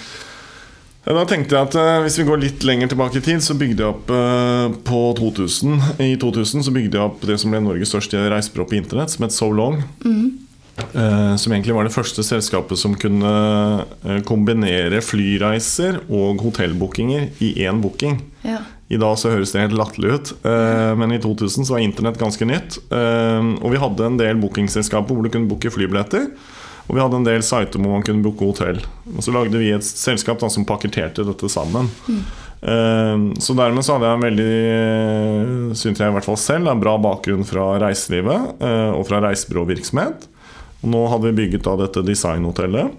Da 1.08 1.24
tenkte 1.28 1.56
jeg 1.56 1.70
at 1.70 1.78
uh, 1.78 2.00
Hvis 2.04 2.18
vi 2.20 2.28
går 2.28 2.42
litt 2.42 2.66
lenger 2.68 2.92
tilbake 2.92 3.22
i 3.22 3.24
tid, 3.24 3.44
så 3.44 3.56
bygde 3.58 3.84
jeg 3.84 3.94
opp 3.94 4.12
uh, 4.12 4.74
på 4.88 5.04
2000 5.20 6.04
I 6.04 6.16
2000 6.20 6.68
så 6.68 6.74
bygde 6.76 7.00
jeg 7.00 7.06
opp 7.06 7.24
det 7.28 7.40
som 7.42 7.54
ble 7.54 7.64
Norges 7.64 7.94
største 7.94 8.28
reisebyrå 8.34 8.68
på 8.68 8.80
internett, 8.82 9.14
som 9.14 9.26
het 9.28 9.36
So 9.36 9.50
Long. 9.54 9.82
Mm. 10.04 10.44
Som 11.42 11.54
egentlig 11.56 11.74
var 11.74 11.88
det 11.88 11.94
første 11.96 12.22
selskapet 12.22 12.78
som 12.78 12.94
kunne 13.02 13.30
kombinere 14.30 15.00
flyreiser 15.02 15.98
og 16.06 16.44
hotellbookinger 16.46 17.32
i 17.42 17.50
én 17.66 17.80
booking. 17.82 18.20
Ja. 18.46 18.60
I 18.94 19.00
dag 19.02 19.16
så 19.18 19.32
høres 19.34 19.56
det 19.56 19.64
helt 19.64 19.74
latterlig 19.80 20.12
ut, 20.14 20.34
men 21.02 21.16
i 21.16 21.18
2000 21.24 21.66
så 21.66 21.74
var 21.74 21.82
internett 21.82 22.22
ganske 22.22 22.46
nytt. 22.46 22.78
og 22.94 23.74
vi 23.74 23.82
hadde 23.82 24.06
en 24.06 24.22
del 24.22 24.38
bookingselskaper 24.44 25.18
hvor 25.18 25.26
du 25.26 25.34
kunne 25.34 25.50
booke 25.50 25.74
flybilletter. 25.74 26.30
Og 26.88 26.96
vi 26.96 27.02
hadde 27.04 27.20
en 27.20 27.28
del 27.28 27.44
sider 27.44 27.82
hvor 27.82 27.98
man 27.98 28.06
kunne 28.08 28.24
booke 28.24 28.48
hotell. 28.48 28.80
Og 29.14 29.24
så 29.24 29.34
lagde 29.36 29.60
vi 29.60 29.74
et 29.76 29.86
selskap 29.86 30.40
da, 30.40 30.50
som 30.52 30.66
pakketerte 30.68 31.26
dette 31.28 31.50
sammen. 31.52 31.90
Mm. 32.08 32.22
Uh, 32.58 33.26
så 33.44 33.54
dermed 33.58 33.86
så 33.86 33.98
hadde 33.98 34.08
jeg 34.08 34.18
en 34.18 34.28
veldig, 34.28 35.76
syntes 35.78 36.02
jeg 36.02 36.10
i 36.10 36.16
hvert 36.16 36.26
fall 36.26 36.40
selv, 36.42 36.72
en 36.72 36.82
bra 36.82 36.96
bakgrunn 37.02 37.46
fra 37.48 37.74
reiselivet 37.84 38.64
uh, 38.64 38.96
og 38.96 39.04
fra 39.10 39.22
reisebyråvirksomhet. 39.28 40.26
Og 40.82 40.90
nå 40.94 41.04
hadde 41.12 41.30
vi 41.30 41.38
bygget 41.44 41.68
da 41.68 41.76
dette 41.84 42.06
designhotellet. 42.08 42.96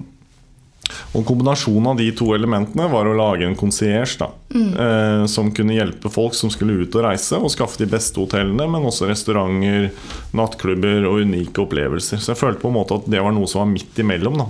Og 1.17 1.25
kombinasjonen 1.25 1.87
av 1.93 1.97
de 1.97 2.11
to 2.13 2.27
elementene 2.37 2.85
var 2.93 3.09
å 3.09 3.15
lage 3.17 3.47
en 3.49 3.57
concierge 3.57 4.19
da, 4.21 4.27
eh, 4.53 5.25
som 5.27 5.49
kunne 5.57 5.73
hjelpe 5.73 6.11
folk 6.13 6.35
som 6.37 6.51
skulle 6.53 6.83
ut 6.85 6.95
og 6.99 7.05
reise, 7.07 7.39
og 7.41 7.49
skaffe 7.51 7.79
de 7.81 7.87
beste 7.89 8.21
hotellene, 8.21 8.67
men 8.69 8.85
også 8.85 9.09
restauranter, 9.09 9.89
nattklubber 10.37 11.07
og 11.09 11.23
unike 11.25 11.65
opplevelser. 11.65 12.21
Så 12.21 12.35
jeg 12.35 12.41
følte 12.43 12.61
på 12.61 12.69
en 12.69 12.77
måte 12.77 12.99
at 13.01 13.09
det 13.09 13.23
var 13.25 13.33
noe 13.33 13.49
som 13.49 13.65
var 13.65 13.73
midt 13.73 13.99
imellom. 14.05 14.37
da, 14.43 14.49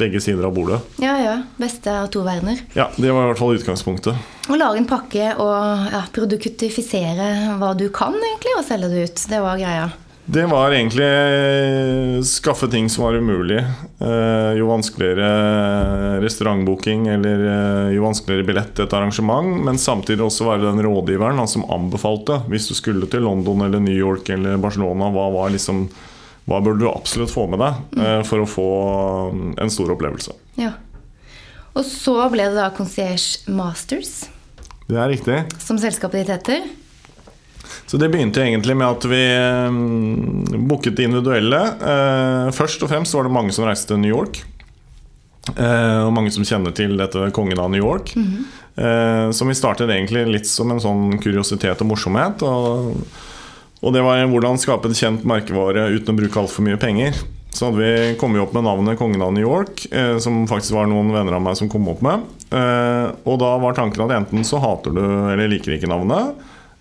Begge 0.00 0.20
sider 0.24 0.48
av 0.48 0.54
bordet. 0.56 0.80
Ja, 1.04 1.18
ja. 1.20 1.36
Beste 1.60 1.92
av 1.92 2.08
to 2.08 2.24
verdener. 2.24 2.60
Ja, 2.74 2.88
Det 2.96 3.10
var 3.12 3.24
i 3.24 3.32
hvert 3.32 3.38
fall 3.38 3.58
utgangspunktet. 3.60 4.16
Å 4.48 4.56
lage 4.56 4.78
en 4.80 4.88
pakke 4.88 5.34
og 5.36 5.90
ja, 5.92 6.04
produktifisere 6.12 7.56
hva 7.60 7.74
du 7.76 7.88
kan, 7.92 8.14
egentlig, 8.16 8.56
og 8.58 8.64
selge 8.66 8.88
det 8.88 9.04
ut. 9.10 9.26
Det 9.30 9.40
var 9.44 9.60
greia. 9.60 9.90
Det 10.32 10.46
var 10.46 10.70
egentlig 10.70 11.06
eh, 11.06 12.22
skaffe 12.22 12.68
ting 12.70 12.90
som 12.90 13.04
var 13.04 13.14
umulig. 13.14 13.58
Eh, 13.98 14.52
jo 14.54 14.68
vanskeligere 14.68 16.20
restaurantbooking 16.22 17.08
eller 17.10 17.40
eh, 17.50 17.88
jo 17.96 18.04
vanskeligere 18.04 18.46
billett 18.46 18.70
til 18.76 18.86
et 18.86 18.94
arrangement. 18.94 19.48
Men 19.66 19.80
samtidig 19.82 20.22
også 20.22 20.46
være 20.46 20.68
den 20.68 20.84
rådgiveren 20.86 21.40
han 21.42 21.50
som 21.50 21.66
anbefalte. 21.66 22.44
Hvis 22.46 22.68
du 22.70 22.76
skulle 22.78 23.08
til 23.10 23.26
London 23.26 23.64
eller 23.66 23.82
New 23.82 23.96
York 23.96 24.30
eller 24.30 24.60
Barcelona, 24.62 25.08
hva, 25.10 25.26
var 25.34 25.50
liksom, 25.50 25.88
hva 26.46 26.60
burde 26.62 26.84
du 26.84 26.86
absolutt 26.92 27.34
få 27.34 27.48
med 27.50 27.64
deg 27.64 27.98
eh, 27.98 28.22
for 28.28 28.44
å 28.44 28.50
få 28.52 28.68
mm, 29.34 29.48
en 29.66 29.74
stor 29.74 29.90
opplevelse? 29.96 30.36
Ja. 30.62 30.76
Og 31.74 31.82
så 31.90 32.14
ble 32.30 32.46
det 32.52 32.54
da 32.54 32.70
Concierge 32.78 33.50
Masters, 33.50 34.28
Det 34.86 34.94
er 34.94 35.10
riktig. 35.10 35.42
som 35.58 35.82
selskapet 35.82 36.22
ditt 36.22 36.36
heter. 36.36 36.70
Så 37.90 37.98
det 37.98 38.06
begynte 38.12 38.44
egentlig 38.44 38.76
med 38.78 38.86
at 38.86 39.04
vi 39.10 39.24
um, 39.66 40.66
booket 40.70 41.00
individuelle. 41.02 41.58
Uh, 41.82 42.52
først 42.54 42.84
og 42.86 42.92
fremst 42.92 43.16
var 43.16 43.26
det 43.26 43.34
mange 43.34 43.54
som 43.56 43.66
reiste 43.66 43.90
til 43.90 43.98
New 43.98 44.12
York. 44.14 44.44
Uh, 45.56 46.06
og 46.06 46.12
mange 46.14 46.30
som 46.30 46.46
kjenner 46.46 46.70
til 46.76 46.94
dette 47.00 47.32
kongen 47.34 47.58
av 47.58 47.72
New 47.72 47.82
York. 47.82 48.14
eh, 48.80 49.30
som 49.30 49.48
vi 49.48 49.54
startet 49.54 49.90
egentlig 49.90 50.26
litt 50.28 50.48
som 50.48 50.70
en 50.72 50.82
sånn 50.82 51.18
kuriositet 51.22 51.82
og 51.82 51.90
morsomhet. 51.90 52.44
Og, 52.46 52.94
og 53.80 53.96
det 53.96 54.04
var 54.04 54.22
hvordan 54.30 54.60
skape 54.60 54.90
et 54.90 55.00
kjent 55.00 55.26
merkevare 55.28 55.88
uten 55.94 56.14
å 56.14 56.20
bruke 56.22 56.42
altfor 56.42 56.66
mye 56.66 56.80
penger. 56.80 57.18
Så 57.50 57.66
hadde 57.66 57.82
vi 57.82 58.14
kommet 58.20 58.42
opp 58.44 58.52
med 58.54 58.62
navnet 58.62 58.98
Kongen 59.00 59.24
av 59.26 59.32
New 59.34 59.42
York, 59.42 59.88
eh, 59.90 60.16
som 60.22 60.44
faktisk 60.50 60.76
var 60.76 60.86
noen 60.90 61.10
venner 61.14 61.34
av 61.36 61.42
meg 61.42 61.58
som 61.58 61.70
kom 61.70 61.88
opp 61.90 62.02
med. 62.06 62.22
Eh, 62.54 63.08
og 63.26 63.40
da 63.42 63.56
var 63.62 63.76
tanken 63.78 64.06
at 64.06 64.14
enten 64.20 64.46
så 64.46 64.62
hater 64.62 64.94
du 64.94 65.02
eller 65.02 65.50
liker 65.50 65.74
ikke 65.74 65.90
navnet, 65.90 66.38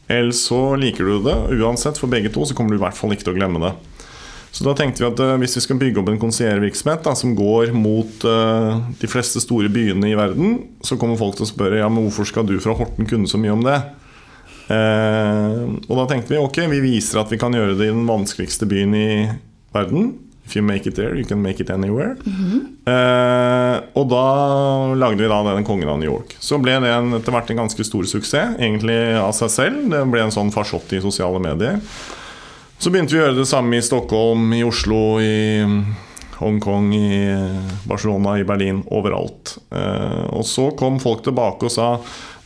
eller 0.09 0.33
så 0.33 0.73
liker 0.79 1.05
du 1.05 1.19
det. 1.21 1.37
Uansett, 1.61 1.99
for 2.01 2.09
begge 2.09 2.31
to 2.33 2.43
så 2.47 2.57
kommer 2.57 2.73
du 2.73 2.79
i 2.79 2.83
hvert 2.83 2.97
fall 2.97 3.13
ikke 3.13 3.27
til 3.27 3.35
å 3.35 3.39
glemme 3.39 3.61
det. 3.61 3.75
Så 4.49 4.65
da 4.65 4.73
tenkte 4.73 5.03
vi 5.03 5.09
at 5.09 5.19
eh, 5.21 5.35
hvis 5.43 5.59
vi 5.59 5.61
skal 5.61 5.77
bygge 5.81 6.01
opp 6.01 6.09
en 6.09 6.21
konsiervirksomhet 6.21 7.05
som 7.19 7.35
går 7.37 7.69
mot 7.77 8.25
uh, 8.25 8.81
de 8.97 9.09
fleste 9.09 9.41
store 9.43 9.69
byene 9.69 10.09
i 10.09 10.17
verden, 10.17 10.63
så 10.81 10.97
kommer 10.97 11.19
folk 11.19 11.37
til 11.37 11.45
å 11.45 11.51
spørre 11.51 11.83
ja, 11.83 11.89
men 11.91 12.07
hvorfor 12.07 12.25
skal 12.25 12.47
du 12.49 12.55
fra 12.57 12.73
Horten 12.77 13.09
kunne 13.09 13.29
så 13.29 13.37
mye 13.41 13.53
om 13.53 13.61
det. 13.65 13.77
Uh, 14.69 15.77
og 15.85 15.93
da 16.01 16.07
tenkte 16.09 16.33
vi 16.33 16.41
ok, 16.41 16.63
vi 16.73 16.81
viser 16.81 17.21
at 17.21 17.29
vi 17.29 17.37
kan 17.41 17.53
gjøre 17.53 17.77
det 17.77 17.91
i 17.91 17.93
den 17.93 18.09
vanskeligste 18.09 18.65
byen 18.69 18.97
i 18.97 19.09
verden. 19.75 20.15
If 20.49 20.55
you 20.55 20.63
make 20.65 20.89
it 20.89 20.95
there, 20.97 21.13
you 21.13 21.25
can 21.29 21.43
make 21.45 21.61
it 21.61 21.69
anywhere. 21.69 22.15
Eh, 22.89 23.75
og 23.93 24.07
da 24.09 24.23
lagde 24.97 25.21
vi 25.21 25.29
da 25.29 25.43
den 25.45 25.67
kongen 25.67 25.91
av 25.91 25.99
New 26.01 26.09
York. 26.09 26.33
Så 26.41 26.57
ble 26.57 26.79
det 26.81 26.89
en, 26.89 27.13
etter 27.19 27.35
hvert 27.35 27.51
en 27.53 27.61
ganske 27.61 27.85
stor 27.85 28.07
suksess, 28.09 28.55
egentlig 28.57 28.97
av 29.19 29.29
seg 29.37 29.51
selv. 29.53 29.83
Det 29.93 29.99
ble 30.09 30.23
en 30.25 30.33
sånn 30.33 30.49
farsott 30.49 30.89
i 30.97 31.03
sosiale 31.03 31.37
medier. 31.43 31.77
Så 32.81 32.89
begynte 32.89 33.13
vi 33.13 33.21
å 33.21 33.27
gjøre 33.27 33.37
det 33.43 33.45
samme 33.45 33.77
i 33.77 33.85
Stockholm, 33.85 34.49
i 34.57 34.63
Oslo, 34.65 35.19
i 35.21 35.61
Hongkong, 36.39 36.89
i 36.97 37.21
Barcelona, 37.85 38.39
i 38.39 38.47
Berlin. 38.49 38.81
Overalt. 38.89 39.59
Eh, 39.69 40.25
og 40.33 40.49
så 40.49 40.71
kom 40.81 40.97
folk 41.03 41.21
tilbake 41.29 41.69
og 41.69 41.77
sa 41.77 41.91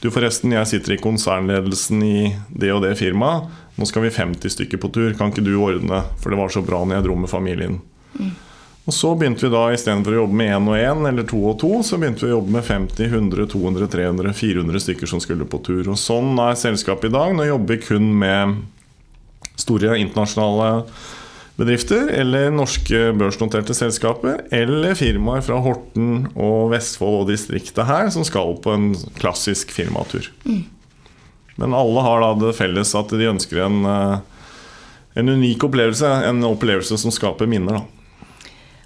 du 0.03 0.09
forresten, 0.11 0.51
jeg 0.51 0.67
sitter 0.67 0.97
i 0.97 0.99
konsernledelsen 0.99 2.03
i 2.03 2.17
det 2.51 2.73
og 2.75 2.83
det 2.83 2.97
firmaet. 2.99 3.47
Nå 3.79 3.87
skal 3.87 4.03
vi 4.03 4.11
50 4.11 4.51
stykker 4.51 4.81
på 4.83 4.91
tur. 4.91 5.13
Kan 5.15 5.31
ikke 5.31 5.45
du 5.45 5.53
ordne? 5.55 6.03
For 6.19 6.33
det 6.33 6.41
var 6.41 6.51
så 6.51 6.61
bra 6.65 6.81
når 6.83 6.99
jeg 6.99 7.05
dro 7.07 7.15
med 7.23 7.31
familien. 7.31 7.77
Og 8.83 8.91
så 8.91 9.13
begynte 9.15 9.45
vi 9.45 9.53
da 9.53 9.63
istedenfor 9.71 10.11
å 10.11 10.21
jobbe 10.23 10.37
med 10.41 10.51
én 10.51 10.65
og 10.67 10.75
én 10.75 11.07
eller 11.07 11.23
to 11.27 11.39
og 11.47 11.55
to, 11.61 11.71
så 11.87 11.95
begynte 11.99 12.25
vi 12.25 12.33
å 12.33 12.37
jobbe 12.37 12.51
med 12.57 12.65
50, 12.67 13.05
100, 13.07 13.45
200, 13.53 13.87
300, 13.93 14.33
400 14.35 14.83
stykker 14.83 15.11
som 15.13 15.23
skulle 15.23 15.47
på 15.47 15.61
tur. 15.63 15.87
Og 15.87 15.99
sånn 15.99 16.35
er 16.43 16.59
selskapet 16.59 17.07
i 17.07 17.13
dag. 17.15 17.31
Nå 17.31 17.47
jobber 17.47 17.77
vi 17.77 17.85
kun 17.85 18.09
med 18.19 18.57
store 19.55 19.95
internasjonale 20.01 20.83
bedrifter 21.55 22.09
eller 22.09 22.51
norske 22.51 23.11
børsnoterte 23.15 23.75
selskaper 23.77 24.41
eller 24.51 24.97
firmaer 24.97 25.43
fra 25.45 25.59
Horten 25.63 26.27
og 26.33 26.73
Vestfold 26.73 27.21
og 27.21 27.29
distriktet 27.29 27.85
her 27.87 28.09
som 28.11 28.25
skal 28.27 28.55
på 28.63 28.73
en 28.73 28.91
klassisk 29.19 29.71
firmatur. 29.71 30.31
Men 31.61 31.77
alle 31.77 32.03
har 32.03 32.23
da 32.23 32.33
det 32.41 32.55
felles 32.57 32.95
at 32.97 33.13
de 33.13 33.29
ønsker 33.29 33.63
en, 33.63 33.85
eh, 33.85 34.17
en 35.21 35.29
unik 35.29 35.69
opplevelse. 35.69 36.09
En 36.27 36.41
opplevelse 36.43 36.97
som 36.97 37.13
skaper 37.13 37.47
minner. 37.47 37.79
da. 37.79 38.02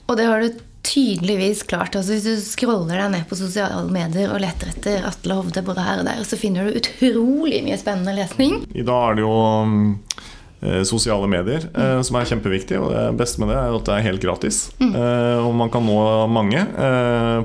Og 0.07 0.17
det 0.17 0.27
har 0.27 0.43
du 0.43 0.63
tydeligvis 0.87 1.63
klart. 1.67 1.95
Altså 1.95 2.15
Hvis 2.15 2.27
du 2.27 2.39
scroller 2.43 2.95
deg 3.01 3.11
ned 3.11 3.27
på 3.27 3.37
sosiale 3.39 3.83
medier 3.91 4.31
og 4.31 4.41
leter 4.43 4.71
etter 4.71 5.05
Atle 5.07 5.39
Hovde 5.41 5.63
både 5.65 5.83
her 5.83 6.01
og 6.01 6.07
der, 6.07 6.23
så 6.27 6.39
finner 6.39 6.67
du 6.67 6.79
utrolig 6.79 7.61
mye 7.65 7.77
spennende 7.79 8.15
lesning. 8.15 8.61
I 8.71 8.85
dag 8.87 9.11
er 9.11 9.17
det 9.17 9.25
jo 9.25 9.35
mm, 9.67 9.85
eh, 10.63 10.81
sosiale 10.87 11.27
medier 11.31 11.67
eh, 11.73 11.99
som 12.07 12.19
er 12.19 12.29
kjempeviktig. 12.31 12.79
Og 12.79 12.93
det 12.95 13.05
beste 13.19 13.43
med 13.43 13.51
det 13.51 13.59
er 13.59 13.77
at 13.81 13.89
det 13.89 13.97
er 13.97 14.07
helt 14.07 14.23
gratis. 14.23 14.61
Eh, 14.79 15.37
og 15.43 15.51
man 15.59 15.73
kan 15.73 15.85
nå 15.87 15.99
mange 16.31 16.63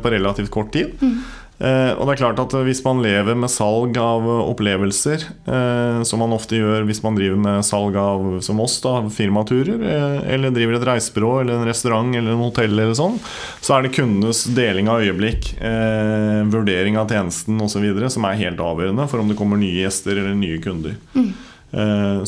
på 0.02 0.14
relativt 0.14 0.54
kort 0.54 0.70
tid. 0.76 0.94
Eh, 1.02 1.41
og 1.62 2.08
det 2.08 2.14
er 2.14 2.18
klart 2.18 2.40
at 2.42 2.54
Hvis 2.66 2.80
man 2.82 3.02
lever 3.04 3.36
med 3.38 3.50
salg 3.52 3.96
av 4.00 4.24
opplevelser, 4.26 5.26
eh, 5.46 6.00
som 6.08 6.22
man 6.22 6.34
ofte 6.34 6.58
gjør 6.58 6.86
hvis 6.88 7.02
man 7.04 7.14
driver 7.18 7.38
med 7.38 7.66
salg 7.66 7.96
av 7.98 8.40
som 8.42 8.60
oss, 8.64 8.80
da, 8.82 8.96
firmaturer, 9.12 9.78
eh, 9.78 10.16
eller 10.34 10.54
driver 10.54 10.78
et 10.78 10.88
reisebyrå 10.88 11.32
eller 11.42 11.60
en 11.60 11.68
restaurant 11.68 12.10
eller 12.18 12.34
en 12.34 12.42
hotell, 12.42 12.74
eller 12.74 12.98
sånn, 12.98 13.20
så 13.62 13.76
er 13.76 13.86
det 13.86 13.94
kundenes 13.94 14.42
deling 14.56 14.90
av 14.90 15.04
øyeblikk, 15.04 15.52
eh, 15.62 16.42
vurdering 16.50 16.98
av 16.98 17.12
tjenesten 17.12 17.62
osv. 17.62 17.86
som 18.10 18.26
er 18.26 18.40
helt 18.42 18.62
avgjørende 18.62 19.08
for 19.10 19.22
om 19.22 19.30
det 19.30 19.38
kommer 19.38 19.60
nye 19.60 19.84
gjester 19.84 20.18
eller 20.18 20.34
nye 20.38 20.58
kunder. 20.62 20.98
Mm. 21.14 21.32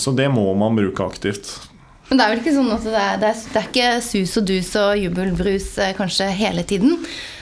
så 0.01 0.15
det 0.17 0.25
må 0.33 0.47
man 0.57 0.77
bruke 0.77 1.05
aktivt. 1.05 1.51
Men 2.15 2.21
det 2.21 2.25
er 2.29 2.31
vel 2.31 2.41
ikke 2.45 2.55
sånn 2.55 2.69
at 2.71 2.85
det 2.87 2.95
er, 2.95 3.15
det 3.19 3.29
er, 3.33 3.39
det 3.51 3.59
er 3.59 3.65
ikke 3.67 3.87
sus 4.07 4.33
og 4.39 4.45
dus 4.47 4.69
og 4.79 5.01
jubelbrus 5.03 5.65
eh, 5.83 5.89
kanskje 5.99 6.29
hele 6.39 6.63
tiden. 6.63 6.93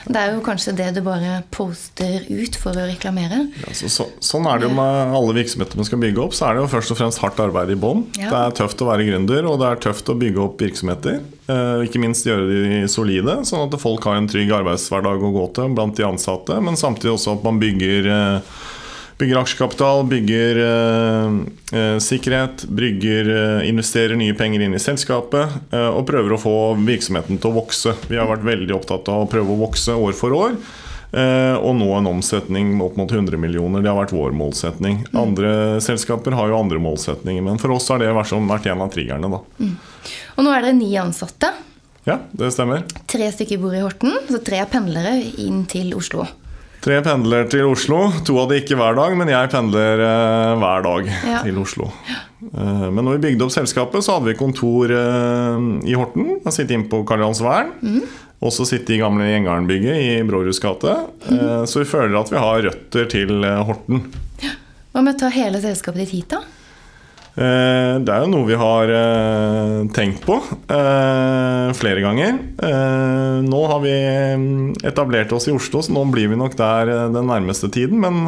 Det 0.07 0.17
er 0.17 0.31
jo 0.33 0.39
kanskje 0.41 0.73
det 0.79 0.87
du 0.95 1.03
bare 1.05 1.35
poster 1.53 2.25
ut 2.25 2.57
for 2.57 2.73
å 2.73 2.87
reklamere. 2.89 3.43
Ja, 3.61 3.75
så, 3.77 3.91
så, 3.93 4.07
sånn 4.17 4.49
er 4.49 4.57
det 4.57 4.71
jo 4.71 4.73
med 4.73 5.13
alle 5.19 5.37
virksomheter 5.37 5.77
man 5.77 5.85
skal 5.85 6.01
bygge 6.01 6.25
opp. 6.25 6.33
Så 6.33 6.47
er 6.47 6.57
det 6.57 6.63
jo 6.63 6.71
først 6.73 6.95
og 6.95 6.99
fremst 7.03 7.21
hardt 7.21 7.43
arbeid 7.45 7.75
i 7.75 7.77
bånn. 7.85 8.01
Ja. 8.17 8.31
Det 8.33 8.39
er 8.39 8.57
tøft 8.63 8.81
å 8.81 8.89
være 8.89 9.05
gründer, 9.11 9.45
og 9.51 9.61
det 9.61 9.69
er 9.69 9.85
tøft 9.85 10.09
å 10.09 10.17
bygge 10.25 10.41
opp 10.47 10.65
virksomheter. 10.65 11.21
Eh, 11.53 11.85
ikke 11.85 12.01
minst 12.01 12.25
gjøre 12.25 12.49
de 12.49 12.83
solide, 12.89 13.43
sånn 13.45 13.67
at 13.67 13.77
folk 13.77 14.09
har 14.09 14.17
en 14.17 14.31
trygg 14.31 14.57
arbeidshverdag 14.57 15.21
å 15.21 15.35
gå 15.37 15.49
til 15.59 15.77
blant 15.77 16.01
de 16.01 16.09
ansatte. 16.09 16.57
Men 16.65 16.81
samtidig 16.81 17.13
også 17.13 17.37
at 17.37 17.45
man 17.45 17.61
bygger 17.61 18.09
eh, 18.17 18.55
Bygger 19.17 19.37
aksjekapital, 19.43 20.03
bygger 20.09 20.59
eh, 20.63 21.35
eh, 21.79 21.97
sikkerhet, 22.01 22.63
brygger, 22.67 23.29
eh, 23.29 23.67
investerer 23.69 24.17
nye 24.19 24.33
penger 24.37 24.63
inn 24.65 24.73
i 24.73 24.81
selskapet 24.81 25.53
eh, 25.73 25.89
og 25.93 26.07
prøver 26.09 26.33
å 26.33 26.39
få 26.41 26.53
virksomheten 26.81 27.37
til 27.39 27.51
å 27.51 27.57
vokse. 27.61 27.93
Vi 28.09 28.17
har 28.19 28.27
vært 28.31 28.43
veldig 28.47 28.73
opptatt 28.79 29.11
av 29.13 29.23
å 29.25 29.29
prøve 29.29 29.53
å 29.53 29.59
vokse 29.61 29.93
år 29.93 30.17
for 30.17 30.33
år. 30.37 30.57
eh, 31.13 31.53
og 31.61 31.75
nå 31.77 31.91
en 31.93 32.09
omsetning 32.09 32.73
opp 32.81 32.97
mot 32.97 33.11
100 33.13 33.37
millioner. 33.37 33.83
Det 33.85 33.91
har 33.93 33.99
vært 34.01 34.15
vår 34.17 34.33
målsetning. 34.33 35.03
Andre 35.13 35.79
selskaper 35.85 36.33
har 36.33 36.49
jo 36.49 36.57
andre 36.57 36.81
målsetninger, 36.81 37.43
men 37.45 37.61
for 37.61 37.69
oss 37.77 37.87
har 37.93 38.01
det 38.01 38.09
vært, 38.17 38.31
som, 38.33 38.49
vært 38.49 38.65
en 38.73 38.81
av 38.81 38.89
triggerne. 38.95 39.29
Da. 39.29 39.69
Og 40.35 40.41
nå 40.47 40.49
er 40.57 40.65
dere 40.65 40.73
ni 40.73 40.89
ansatte. 40.97 41.53
Ja, 42.09 42.17
det 42.33 42.49
stemmer. 42.51 42.81
Tre 43.07 43.29
stykker 43.31 43.61
bor 43.61 43.77
i 43.77 43.83
Horten, 43.85 44.17
så 44.27 44.41
tre 44.43 44.57
er 44.59 44.65
pendlere 44.73 45.13
inn 45.39 45.61
til 45.69 45.93
Oslo. 45.95 46.25
Tre 46.83 46.97
pendler 47.05 47.45
til 47.47 47.63
Oslo. 47.69 47.99
To 48.27 48.35
av 48.41 48.49
de 48.51 48.57
ikke 48.59 48.75
hver 48.75 48.97
dag, 48.97 49.13
men 49.15 49.29
jeg 49.31 49.51
pendler 49.53 50.01
eh, 50.03 50.55
hver 50.59 50.83
dag 50.83 51.05
Ja. 51.29 51.37
til 51.45 51.61
Oslo. 51.61 51.87
Eh, 52.43 52.89
men 52.91 52.99
når 53.07 53.15
vi 53.17 53.29
bygde 53.29 53.45
opp 53.45 53.53
selskapet, 53.55 54.03
så 54.03 54.17
hadde 54.17 54.27
vi 54.33 54.35
kontor 54.39 54.91
eh, 54.91 55.69
i 55.87 55.95
Horten. 55.95 56.41
Jeg 56.43 56.51
sitter 56.57 56.75
inne 56.75 56.89
på 56.91 56.99
Karl 57.07 57.23
Johans 57.23 57.39
Vern. 57.45 57.71
Også 58.43 58.65
sitte 58.67 58.91
i 58.91 58.99
gamle 58.99 59.29
Gjengaren-bygget 59.29 60.01
i 60.03 60.09
Bråruds 60.27 60.59
gate. 60.59 60.97
Eh, 61.31 61.63
så 61.71 61.79
vi 61.85 61.87
føler 61.87 62.19
at 62.19 62.33
vi 62.33 62.41
har 62.43 62.65
røtter 62.67 63.07
til 63.15 63.31
eh, 63.47 63.61
Horten. 63.69 64.03
Hva 64.93 65.01
med 65.07 65.15
å 65.15 65.21
ta 65.23 65.31
hele 65.33 65.63
selskapet 65.63 66.03
ditt 66.03 66.11
hit, 66.17 66.35
da? 66.35 66.43
Eh, 67.33 67.95
Det 68.03 68.13
er 68.13 68.23
jo 68.25 68.29
noe 68.29 68.45
vi 68.45 68.57
har 68.59 68.91
eh, 68.93 69.77
tenkt 69.95 70.21
på 70.25 70.37
eh, 70.37 71.71
flere 71.77 72.03
ganger. 72.03 72.37
Nå 73.43 73.61
har 73.71 73.81
vi 73.83 73.93
mm, 74.37 74.85
etablert 74.85 75.33
oss 75.33 75.49
i 75.49 75.55
Oslo, 75.55 75.81
så 75.81 75.95
nå 75.95 76.05
blir 76.13 76.29
vi 76.31 76.39
nok 76.39 76.57
der 76.59 76.93
den 77.13 77.29
nærmeste 77.29 77.71
tiden. 77.73 77.99
Men 78.03 78.23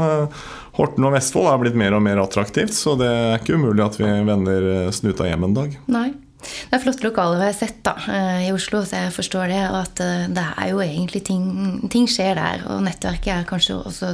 Horten 0.76 1.06
og 1.08 1.14
Vestfold 1.16 1.52
er 1.52 1.62
blitt 1.62 1.80
mer 1.80 1.96
og 1.96 2.04
mer 2.04 2.20
attraktivt, 2.24 2.74
så 2.76 2.98
det 3.00 3.08
er 3.08 3.40
ikke 3.40 3.60
umulig 3.60 3.86
at 3.86 4.00
vi 4.02 4.10
vender 4.28 4.70
snuta 4.96 5.30
hjem 5.30 5.50
en 5.50 5.60
dag. 5.62 5.78
Nei. 5.92 6.10
Det 6.46 6.78
er 6.78 6.82
flotte 6.84 7.06
lokaler 7.06 7.42
har 7.42 7.52
jeg 7.52 7.58
sett 7.60 7.78
da, 7.86 7.94
eh, 8.12 8.48
i 8.48 8.52
Oslo, 8.54 8.82
så 8.86 9.06
jeg 9.06 9.14
forstår 9.16 9.52
det. 9.52 9.62
Og 9.70 9.78
at 9.82 10.02
eh, 10.04 10.26
det 10.34 10.46
er 10.46 10.72
jo 10.72 10.82
egentlig 10.84 11.22
ting, 11.28 11.46
ting 11.92 12.10
skjer 12.10 12.38
der. 12.40 12.66
Og 12.72 12.84
nettverket 12.86 13.32
er 13.36 13.48
kanskje 13.50 13.78
også 13.80 14.14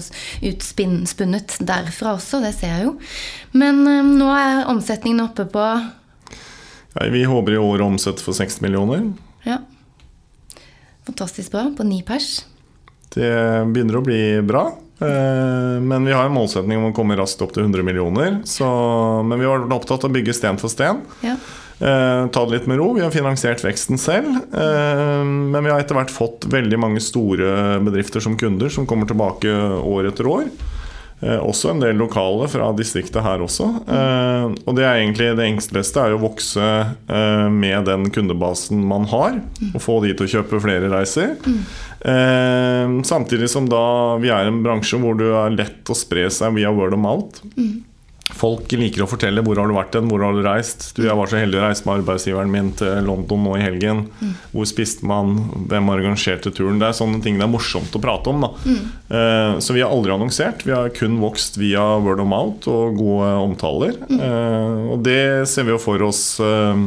utspunnet 0.52 1.58
derfra 1.68 2.16
også, 2.18 2.42
det 2.44 2.54
ser 2.58 2.76
jeg 2.76 2.88
jo. 2.90 2.94
Men 3.58 3.82
eh, 3.88 4.14
nå 4.22 4.30
er 4.36 4.70
omsetningen 4.72 5.24
oppe 5.26 5.48
på 5.52 5.66
ja, 5.66 7.10
Vi 7.14 7.26
håper 7.28 7.56
i 7.56 7.62
år 7.62 7.84
å 7.84 7.92
omsette 7.94 8.24
for 8.24 8.38
60 8.38 8.66
millioner. 8.66 9.10
Ja. 9.48 9.62
Fantastisk 11.08 11.54
bra. 11.54 11.70
På 11.76 11.88
ni 11.88 12.02
pers. 12.06 12.42
Det 13.12 13.32
begynner 13.72 14.00
å 14.00 14.06
bli 14.06 14.22
bra. 14.48 14.70
Men 15.02 16.06
vi 16.06 16.14
har 16.14 16.28
en 16.28 16.36
målsetning 16.36 16.78
om 16.78 16.92
å 16.92 16.94
komme 16.94 17.16
raskt 17.18 17.42
opp 17.42 17.56
til 17.56 17.64
100 17.66 17.82
millioner. 17.88 18.36
Så, 18.46 18.68
men 19.26 19.42
vi 19.42 19.48
har 19.50 19.64
vært 19.64 19.74
opptatt 19.74 20.06
av 20.06 20.12
å 20.12 20.14
bygge 20.14 20.36
sten 20.38 20.60
for 20.62 20.70
sten. 20.70 21.02
Ja. 21.26 21.34
Eh, 21.82 22.28
ta 22.28 22.46
det 22.46 22.60
litt 22.60 22.68
med 22.70 22.78
ro. 22.78 22.92
Vi 22.94 23.02
har 23.02 23.14
finansiert 23.14 23.64
veksten 23.66 23.98
selv. 23.98 24.36
Eh, 24.54 25.24
men 25.26 25.64
vi 25.64 25.72
har 25.72 25.82
etter 25.82 25.98
hvert 25.98 26.14
fått 26.14 26.46
veldig 26.52 26.78
mange 26.80 27.02
store 27.02 27.80
bedrifter 27.82 28.22
som 28.22 28.38
kunder, 28.38 28.70
som 28.70 28.86
kommer 28.90 29.10
tilbake 29.10 29.50
år 29.82 30.12
etter 30.12 30.30
år. 30.30 30.46
Eh, 31.22 31.38
også 31.38 31.70
en 31.72 31.82
del 31.82 31.98
lokale 32.02 32.48
fra 32.50 32.72
distriktet 32.78 33.22
her 33.26 33.42
også. 33.46 33.68
Eh, 33.98 34.46
og 34.66 34.78
det 34.78 34.86
er 34.86 35.02
egentlig 35.02 35.32
det 35.38 35.50
enkleste 35.50 36.06
er 36.06 36.16
å 36.16 36.22
vokse 36.22 36.70
eh, 36.86 37.48
med 37.50 37.86
den 37.90 38.10
kundebasen 38.14 38.82
man 38.86 39.06
har. 39.10 39.38
Og 39.74 39.82
få 39.82 40.00
de 40.06 40.14
til 40.14 40.30
å 40.30 40.34
kjøpe 40.38 40.62
flere 40.62 40.90
reiser. 40.94 41.38
Eh, 42.02 42.98
samtidig 43.10 43.50
som 43.54 43.70
da 43.70 44.18
vi 44.22 44.34
er 44.34 44.50
en 44.50 44.62
bransje 44.66 45.02
hvor 45.02 45.18
det 45.18 45.30
er 45.30 45.58
lett 45.58 45.94
å 45.94 45.98
spre 45.98 46.30
seg 46.34 46.58
via 46.58 46.74
word 46.74 46.98
of 46.98 47.02
mouth. 47.02 47.46
Folk 48.38 48.72
liker 48.74 49.04
å 49.04 49.10
fortelle 49.10 49.44
hvor 49.46 49.60
har 49.60 49.70
du 49.70 49.76
vært 49.76 49.96
hen, 49.98 50.08
hvor 50.10 50.24
har 50.24 50.36
du 50.36 50.42
reist. 50.46 50.88
Du, 50.96 51.04
jeg 51.06 51.18
var 51.18 51.30
så 51.30 51.40
heldig 51.42 51.60
å 51.60 51.66
reise 51.66 51.86
med 51.88 52.00
arbeidsgiveren 52.00 52.52
min 52.54 52.72
til 52.80 53.04
London 53.08 53.44
nå 53.46 53.58
i 53.60 53.66
helgen. 53.66 54.06
Mm. 54.22 54.32
Hvor 54.54 54.70
spiste 54.70 55.08
man? 55.08 55.36
Hvem 55.70 55.92
arrangerte 55.94 56.54
turen? 56.56 56.80
Det 56.82 56.90
er 56.90 56.98
sånne 56.98 57.22
ting 57.24 57.40
det 57.40 57.46
er 57.48 57.52
morsomt 57.52 57.96
å 57.98 58.02
prate 58.04 58.32
om. 58.32 58.48
Mm. 58.64 58.82
Eh, 59.12 59.60
så 59.62 59.76
vi 59.76 59.84
har 59.84 59.94
aldri 59.94 60.16
annonsert. 60.16 60.66
Vi 60.68 60.76
har 60.76 60.94
kun 60.96 61.20
vokst 61.22 61.60
via 61.62 61.84
word 62.02 62.24
of 62.24 62.32
mouth 62.32 62.72
og 62.72 62.98
gode 63.00 63.32
omtaler. 63.44 64.00
Mm. 64.10 64.20
Eh, 64.20 64.82
og 64.96 65.06
det 65.06 65.22
ser 65.52 65.68
vi 65.68 65.76
jo 65.76 65.82
for 65.82 66.08
oss 66.08 66.24
eh, 66.42 66.86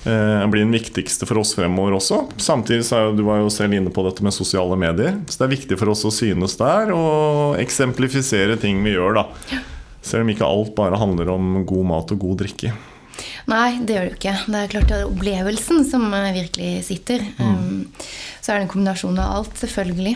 blir 0.00 0.62
den 0.62 0.72
viktigste 0.72 1.28
for 1.28 1.42
oss 1.42 1.52
fremover 1.58 1.98
også. 1.98 2.22
Samtidig 2.40 2.86
så 2.88 3.02
er 3.02 3.18
du 3.18 3.24
var 3.26 3.42
jo 3.42 3.50
selv 3.52 3.76
inne 3.76 3.92
på 3.92 4.06
dette 4.06 4.24
med 4.24 4.36
sosiale 4.36 4.78
medier. 4.80 5.18
Så 5.28 5.42
det 5.42 5.48
er 5.48 5.56
viktig 5.58 5.80
for 5.82 5.92
oss 5.92 6.06
å 6.08 6.14
synes 6.14 6.56
der 6.60 6.94
og 6.94 7.60
eksemplifisere 7.60 8.56
ting 8.62 8.80
vi 8.86 8.94
gjør. 8.96 9.20
da 9.20 9.68
selv 10.02 10.24
om 10.24 10.32
ikke 10.32 10.48
alt 10.48 10.74
bare 10.78 11.00
handler 11.00 11.32
om 11.34 11.60
god 11.68 11.86
mat 11.90 12.14
og 12.14 12.22
god 12.24 12.42
drikke. 12.44 12.72
Nei, 13.50 13.80
det 13.84 13.96
gjør 13.96 14.06
det 14.06 14.10
jo 14.10 14.18
ikke. 14.18 14.34
Det 14.46 14.60
er 14.60 14.72
klart 14.72 14.90
det 14.90 14.98
er 14.98 15.08
opplevelsen 15.08 15.82
som 15.88 16.06
eh, 16.16 16.30
virkelig 16.36 16.70
sitter. 16.88 17.24
Mm. 17.38 17.48
Um, 17.50 17.80
så 18.40 18.52
er 18.52 18.60
det 18.60 18.66
en 18.66 18.72
kombinasjon 18.72 19.18
av 19.20 19.40
alt, 19.40 19.56
selvfølgelig. 19.60 20.14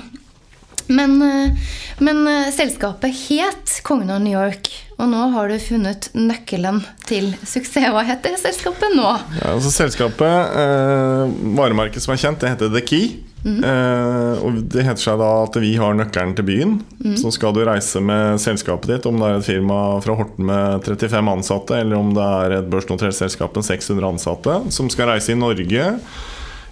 Men, 0.86 1.22
eh, 1.22 1.50
men, 1.98 2.26
eh, 2.28 2.52
selskapet 2.52 3.14
het 3.28 3.80
Kongen 3.82 4.10
av 4.10 4.20
New 4.20 4.32
York, 4.32 4.68
og 4.98 5.08
nå 5.08 5.30
har 5.32 5.48
du 5.48 5.58
funnet 5.58 6.08
nøkkelen 6.14 6.82
til 7.08 7.32
suksess. 7.42 7.90
Hva 7.92 8.04
heter 8.06 8.36
selskapet 8.40 8.96
nå? 8.96 9.06
Ja, 9.40 9.54
altså 9.54 9.72
Selskapet, 9.72 10.56
eh, 10.56 11.36
varemerket 11.56 12.00
som 12.00 12.14
er 12.14 12.20
kjent, 12.20 12.40
det 12.40 12.54
heter 12.54 12.72
The 12.72 12.80
Key. 12.80 13.16
Mm. 13.44 13.60
Eh, 13.60 14.42
og 14.42 14.62
Det 14.72 14.84
heter 14.86 15.02
seg 15.02 15.18
da 15.20 15.30
at 15.44 15.56
vi 15.60 15.74
har 15.76 15.96
nøkkelen 15.96 16.34
til 16.36 16.46
byen. 16.48 16.78
Mm. 17.04 17.16
Så 17.20 17.32
skal 17.36 17.52
du 17.52 17.64
reise 17.64 18.00
med 18.00 18.40
selskapet 18.40 18.88
ditt, 18.88 19.06
om 19.06 19.18
det 19.20 19.28
er 19.28 19.40
et 19.40 19.48
firma 19.48 19.80
fra 20.04 20.16
Horten 20.16 20.48
med 20.48 20.84
35 20.84 21.28
ansatte, 21.36 21.80
eller 21.80 22.00
om 22.00 22.14
det 22.16 22.24
er 22.24 22.58
et 22.58 22.70
børsnotert 22.72 23.16
selskap 23.16 23.56
med 23.56 23.64
600 23.64 24.14
ansatte, 24.14 24.72
som 24.72 24.88
skal 24.92 25.12
reise 25.12 25.34
i 25.34 25.38
Norge. 25.38 25.98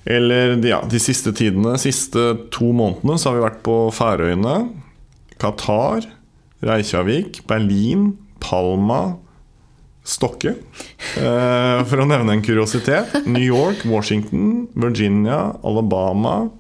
Eller 0.05 0.57
ja, 0.67 0.81
de 0.89 0.99
siste 1.03 1.31
tidene, 1.37 1.77
de 1.77 1.83
siste 1.83 2.23
to 2.55 2.73
månedene, 2.75 3.19
så 3.19 3.31
har 3.31 3.39
vi 3.39 3.45
vært 3.45 3.61
på 3.67 3.77
Færøyene, 3.95 4.57
Qatar, 5.43 6.09
Reykjavik, 6.63 7.43
Berlin, 7.51 8.13
Palma, 8.43 9.19
Stokke, 10.03 10.57
eh, 11.21 11.83
for 11.87 12.03
å 12.03 12.09
nevne 12.09 12.35
en 12.35 12.43
kuriositet. 12.43 13.15
New 13.29 13.45
York, 13.45 13.85
Washington, 13.87 14.67
Virginia, 14.75 15.53
Alabama, 15.63 16.51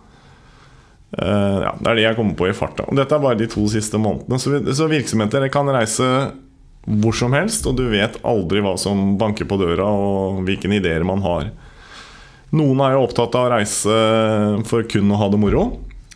Uh, 1.12 1.60
ja, 1.60 1.72
Det 1.76 1.90
er 1.90 1.98
det 1.98 2.04
jeg 2.06 2.16
kommer 2.16 2.36
på 2.38 2.46
i 2.48 2.54
farta. 2.56 2.86
Dette 2.96 3.12
er 3.12 3.20
bare 3.20 3.36
de 3.36 3.48
to 3.52 3.66
siste 3.68 4.00
månedene. 4.00 4.38
Så, 4.40 4.56
så 4.72 4.88
virksomheter 4.88 5.44
kan 5.52 5.68
reise 5.68 6.06
hvor 6.82 7.14
som 7.14 7.34
helst, 7.36 7.66
og 7.68 7.76
du 7.78 7.84
vet 7.92 8.16
aldri 8.26 8.62
hva 8.64 8.72
som 8.80 9.12
banker 9.20 9.46
på 9.46 9.58
døra, 9.60 9.86
og 9.86 10.40
hvilke 10.46 10.70
ideer 10.72 11.04
man 11.06 11.20
har. 11.22 11.52
Noen 12.52 12.82
er 12.84 12.96
jo 12.96 13.06
opptatt 13.06 13.36
av 13.38 13.48
å 13.48 13.52
reise 13.54 13.98
for 14.68 14.84
kun 14.90 15.12
å 15.12 15.18
ha 15.20 15.28
det 15.32 15.40
moro, 15.40 15.66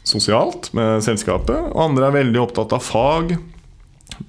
sosialt, 0.06 0.68
med 0.76 1.04
selskapet. 1.04 1.70
Og 1.72 1.84
andre 1.88 2.10
er 2.10 2.18
veldig 2.18 2.42
opptatt 2.42 2.74
av 2.76 2.84
fag, 2.84 3.36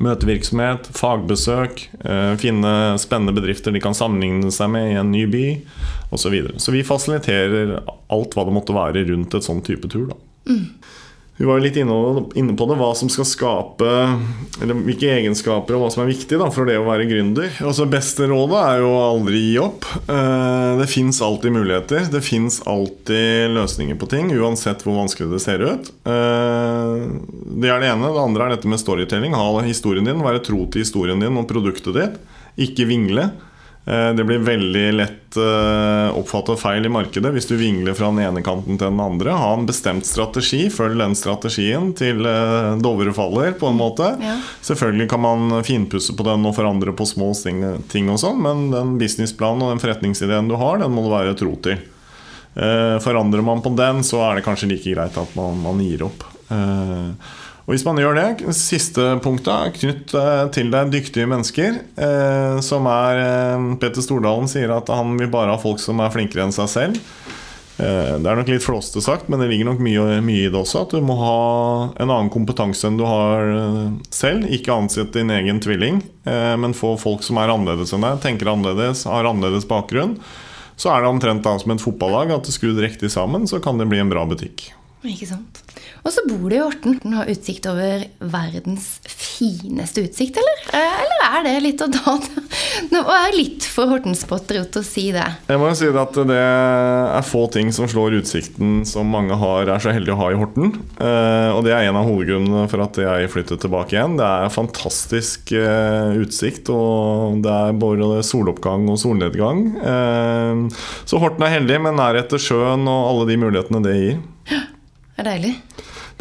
møtevirksomhet, 0.04 0.88
fagbesøk. 0.96 1.84
Uh, 2.04 2.34
finne 2.40 2.72
spennende 3.02 3.36
bedrifter 3.36 3.76
de 3.76 3.84
kan 3.84 3.98
sammenligne 3.98 4.54
seg 4.56 4.72
med 4.72 4.94
i 4.94 5.00
en 5.02 5.12
ny 5.12 5.26
by, 5.32 5.46
osv. 6.16 6.38
Så, 6.54 6.56
så 6.64 6.76
vi 6.76 6.86
fasiliterer 6.88 7.78
alt 7.84 8.38
hva 8.38 8.48
det 8.48 8.56
måtte 8.56 8.78
være 8.78 9.04
rundt 9.12 9.36
et 9.36 9.48
sånn 9.48 9.64
type 9.68 9.92
tur. 9.92 10.08
da 10.14 10.58
vi 11.38 11.46
var 11.46 11.62
litt 11.62 11.76
inne 11.78 12.56
på 12.58 12.66
det, 12.66 12.76
hva 12.80 12.90
som 12.98 13.10
skal 13.14 13.28
skape 13.30 13.90
Eller 14.64 14.80
hvilke 14.88 15.12
egenskaper 15.20 15.76
og 15.78 15.84
hva 15.84 15.90
som 15.94 16.02
er 16.02 16.10
viktig 16.10 16.40
da, 16.42 16.48
for 16.54 16.66
det 16.66 16.80
å 16.82 16.88
være 16.88 17.06
gründer. 17.10 17.52
Altså 17.62 17.86
Beste 17.90 18.26
rådet 18.32 18.58
er 18.58 18.82
jo 18.82 18.90
aldri 18.98 19.42
gi 19.44 19.60
opp. 19.62 19.86
Eh, 20.10 20.72
det 20.82 20.88
fins 20.90 21.22
alltid 21.22 21.54
muligheter. 21.54 22.08
Det 22.10 22.24
fins 22.26 22.58
alltid 22.66 23.54
løsninger 23.54 24.00
på 24.02 24.10
ting, 24.10 24.32
uansett 24.34 24.82
hvor 24.82 24.98
vanskelig 24.98 25.30
det 25.36 25.44
ser 25.46 25.62
ut. 25.62 25.92
Eh, 26.10 27.06
det 27.62 27.70
er 27.70 27.86
det 27.86 27.92
ene. 27.92 28.10
Det 28.10 28.24
andre 28.24 28.48
er 28.48 28.56
dette 28.56 28.72
med 28.74 28.82
storytelling. 28.82 29.38
Ha 29.38 29.62
historien 29.68 30.10
din, 30.10 30.26
være 30.26 30.42
tro 30.48 30.66
til 30.66 30.88
historien 30.88 31.22
din 31.22 31.38
og 31.38 31.46
produktet 31.52 32.02
ditt. 32.02 32.18
Ikke 32.66 32.90
vingle. 32.90 33.30
Eh, 33.88 34.14
det 34.14 34.24
blir 34.24 34.44
veldig 34.44 34.94
lett 34.94 35.14
oppfatta 35.38 36.16
oppfattet 36.18 36.60
feil 36.60 36.86
i 36.88 36.90
markedet 36.90 37.30
hvis 37.36 37.46
du 37.46 37.54
vingler 37.60 37.94
fra 37.94 38.08
den 38.10 38.24
ene 38.24 38.42
kanten 38.44 38.80
til 38.80 38.88
den 38.90 39.00
andre. 39.00 39.36
Ha 39.38 39.52
en 39.54 39.68
bestemt 39.70 40.08
strategi, 40.08 40.64
følg 40.74 40.98
den 40.98 41.14
strategien 41.20 41.92
til 41.96 42.26
eh, 42.26 42.72
Dovre 42.82 43.14
faller, 43.16 43.54
på 43.60 43.70
en 43.70 43.78
måte. 43.78 44.10
Ja. 44.24 44.38
Selvfølgelig 44.66 45.10
kan 45.12 45.24
man 45.24 45.60
finpusse 45.68 46.16
på 46.18 46.26
den 46.28 46.48
og 46.48 46.56
forandre 46.58 46.96
på 46.98 47.06
små 47.08 47.30
ting, 47.38 48.10
og 48.10 48.20
sånn, 48.24 48.42
men 48.44 48.68
den 48.74 48.96
businessplanen 49.00 49.68
og 49.68 49.76
den 49.76 49.84
forretningsideen 49.84 50.50
du 50.50 50.58
har, 50.60 50.82
den 50.82 50.96
må 50.96 51.06
du 51.06 51.12
være 51.14 51.38
tro 51.38 51.54
til. 51.64 51.84
Forandrer 53.04 53.44
man 53.46 53.60
på 53.62 53.70
den, 53.78 54.00
så 54.08 54.24
er 54.26 54.40
det 54.40 54.48
kanskje 54.48 54.72
like 54.72 54.96
greit 54.96 55.20
at 55.22 55.36
man, 55.38 55.60
man 55.62 55.84
gir 55.84 56.08
opp. 56.08 56.24
Og 57.68 57.74
hvis 57.76 57.84
man 57.84 57.98
gjør 58.00 58.16
det, 58.16 58.54
siste 58.56 59.18
punktet 59.20 59.76
knytt 59.82 60.14
eh, 60.16 60.46
til 60.56 60.70
deg 60.72 60.94
dyktige 60.94 61.28
mennesker. 61.28 61.82
Eh, 62.00 62.60
som 62.64 62.88
er 62.88 63.20
eh, 63.20 63.66
Petter 63.82 64.06
Stordalen 64.06 64.48
sier 64.48 64.72
at 64.72 64.88
han 64.88 65.18
vil 65.20 65.28
bare 65.34 65.52
ha 65.52 65.60
folk 65.60 65.84
som 65.84 66.00
er 66.00 66.14
flinkere 66.14 66.46
enn 66.48 66.56
seg 66.56 66.72
selv. 66.72 67.02
Eh, 67.78 68.14
det 68.18 68.26
er 68.26 68.40
nok 68.40 68.50
litt 68.50 68.64
flåste 68.64 69.04
sagt, 69.04 69.28
men 69.30 69.44
det 69.44 69.52
ligger 69.52 69.68
nok 69.70 69.84
mye, 69.84 70.06
mye, 70.26 70.48
i 70.48 70.50
det 70.50 70.58
også. 70.58 70.86
At 70.86 70.96
du 70.96 71.04
må 71.04 71.18
ha 71.20 71.36
en 72.00 72.08
annen 72.08 72.32
kompetanse 72.34 72.88
enn 72.88 72.98
du 72.98 73.04
har 73.06 73.52
eh, 73.52 73.84
selv. 74.16 74.48
Ikke 74.48 74.74
ansett 74.74 75.12
din 75.14 75.36
egen 75.36 75.62
tvilling, 75.62 76.02
eh, 76.24 76.56
men 76.58 76.78
få 76.78 76.96
folk 77.02 77.26
som 77.28 77.38
er 77.42 77.54
annerledes 77.54 77.94
enn 77.94 78.08
deg, 78.08 78.24
tenker 78.24 78.50
annerledes, 78.56 79.06
har 79.12 79.30
annerledes 79.30 79.68
bakgrunn. 79.70 80.18
Så 80.78 80.94
er 80.94 81.04
det 81.04 81.12
omtrent 81.12 81.46
da 81.46 81.58
som 81.60 81.74
et 81.74 81.84
fotballag 81.84 82.32
at 82.32 82.50
skrudd 82.54 82.80
riktig 82.82 83.12
sammen, 83.14 83.44
så 83.50 83.60
kan 83.60 83.76
det 83.76 83.90
bli 83.92 84.00
en 84.00 84.14
bra 84.14 84.24
butikk. 84.30 84.70
Ikke 85.08 85.28
sant. 85.30 85.62
Og 86.04 86.12
så 86.12 86.24
bor 86.28 86.50
du 86.50 86.56
i 86.56 86.60
Horten. 86.60 86.98
Den 87.04 87.16
har 87.16 87.30
utsikt 87.32 87.68
over 87.70 88.04
verdens 88.20 88.98
fineste 89.08 90.04
utsikt, 90.08 90.40
eller? 90.40 90.62
Eh, 90.76 91.00
eller 91.04 91.26
er 91.28 91.46
det 91.46 91.54
litt 91.64 91.84
å 91.84 91.90
ta 91.92 92.16
Nå 92.94 93.02
er 93.12 93.36
litt 93.36 93.66
for 93.68 93.90
Hortenspotter 93.92 94.60
å 94.62 94.84
si 94.86 95.08
det. 95.16 95.26
Jeg 95.48 95.60
må 95.60 95.70
jo 95.72 95.78
si 95.80 95.90
at 95.90 96.20
det 96.30 96.38
er 96.40 97.26
få 97.28 97.46
ting 97.54 97.72
som 97.76 97.90
slår 97.90 98.18
utsikten 98.20 98.82
som 98.88 99.10
mange 99.12 99.38
har, 99.38 99.70
er 99.70 99.84
så 99.84 99.94
heldige 99.96 100.16
å 100.16 100.22
ha 100.22 100.30
i 100.34 100.40
Horten. 100.40 100.74
Eh, 101.00 101.50
og 101.54 101.64
det 101.68 101.76
er 101.76 101.88
en 101.88 102.00
av 102.00 102.08
hovedgrunnene 102.10 102.68
for 102.72 102.84
at 102.86 103.00
jeg 103.02 103.32
flyttet 103.34 103.64
tilbake 103.64 103.96
igjen. 103.98 104.18
Det 104.20 104.28
er 104.28 104.54
fantastisk 104.54 105.54
eh, 105.58 106.18
utsikt, 106.24 106.72
og 106.74 107.42
det 107.46 107.54
er 107.54 107.78
både 107.78 108.24
soloppgang 108.28 108.88
og 108.92 109.00
solnedgang. 109.02 109.66
Så 111.08 111.20
Horten 111.22 111.46
er 111.46 111.58
heldig 111.58 111.80
med 111.86 111.98
nærhet 112.00 112.32
til 112.32 112.42
sjøen 112.42 112.88
og 112.90 113.12
alle 113.12 113.30
de 113.30 113.40
mulighetene 113.42 113.84
det 113.86 113.96
gir. 114.00 114.18
Det 115.18 115.24
er 115.24 115.32
deilig. 115.32 115.54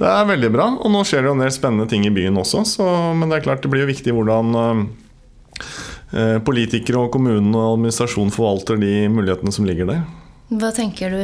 Det 0.01 0.09
er 0.09 0.29
veldig 0.29 0.49
bra. 0.55 0.67
Og 0.81 0.93
nå 0.93 1.03
skjer 1.05 1.21
det 1.21 1.29
jo 1.29 1.35
en 1.37 1.43
del 1.45 1.53
spennende 1.53 1.85
ting 1.91 2.07
i 2.09 2.13
byen 2.13 2.41
også. 2.41 2.63
Så, 2.65 2.87
men 3.13 3.29
det 3.29 3.39
er 3.39 3.45
klart 3.45 3.61
det 3.65 3.69
blir 3.73 3.85
jo 3.85 3.91
viktig 3.93 4.15
hvordan 4.17 4.57
uh, 4.57 6.39
politikere 6.47 7.03
og 7.05 7.13
kommunen 7.13 7.53
og 7.53 7.75
administrasjonen 7.75 8.33
forvalter 8.33 8.81
de 8.81 9.03
mulighetene 9.13 9.53
som 9.53 9.69
ligger 9.69 9.93
der. 9.93 10.07
Hva 10.47 10.71
tenker 10.73 11.13
du 11.13 11.21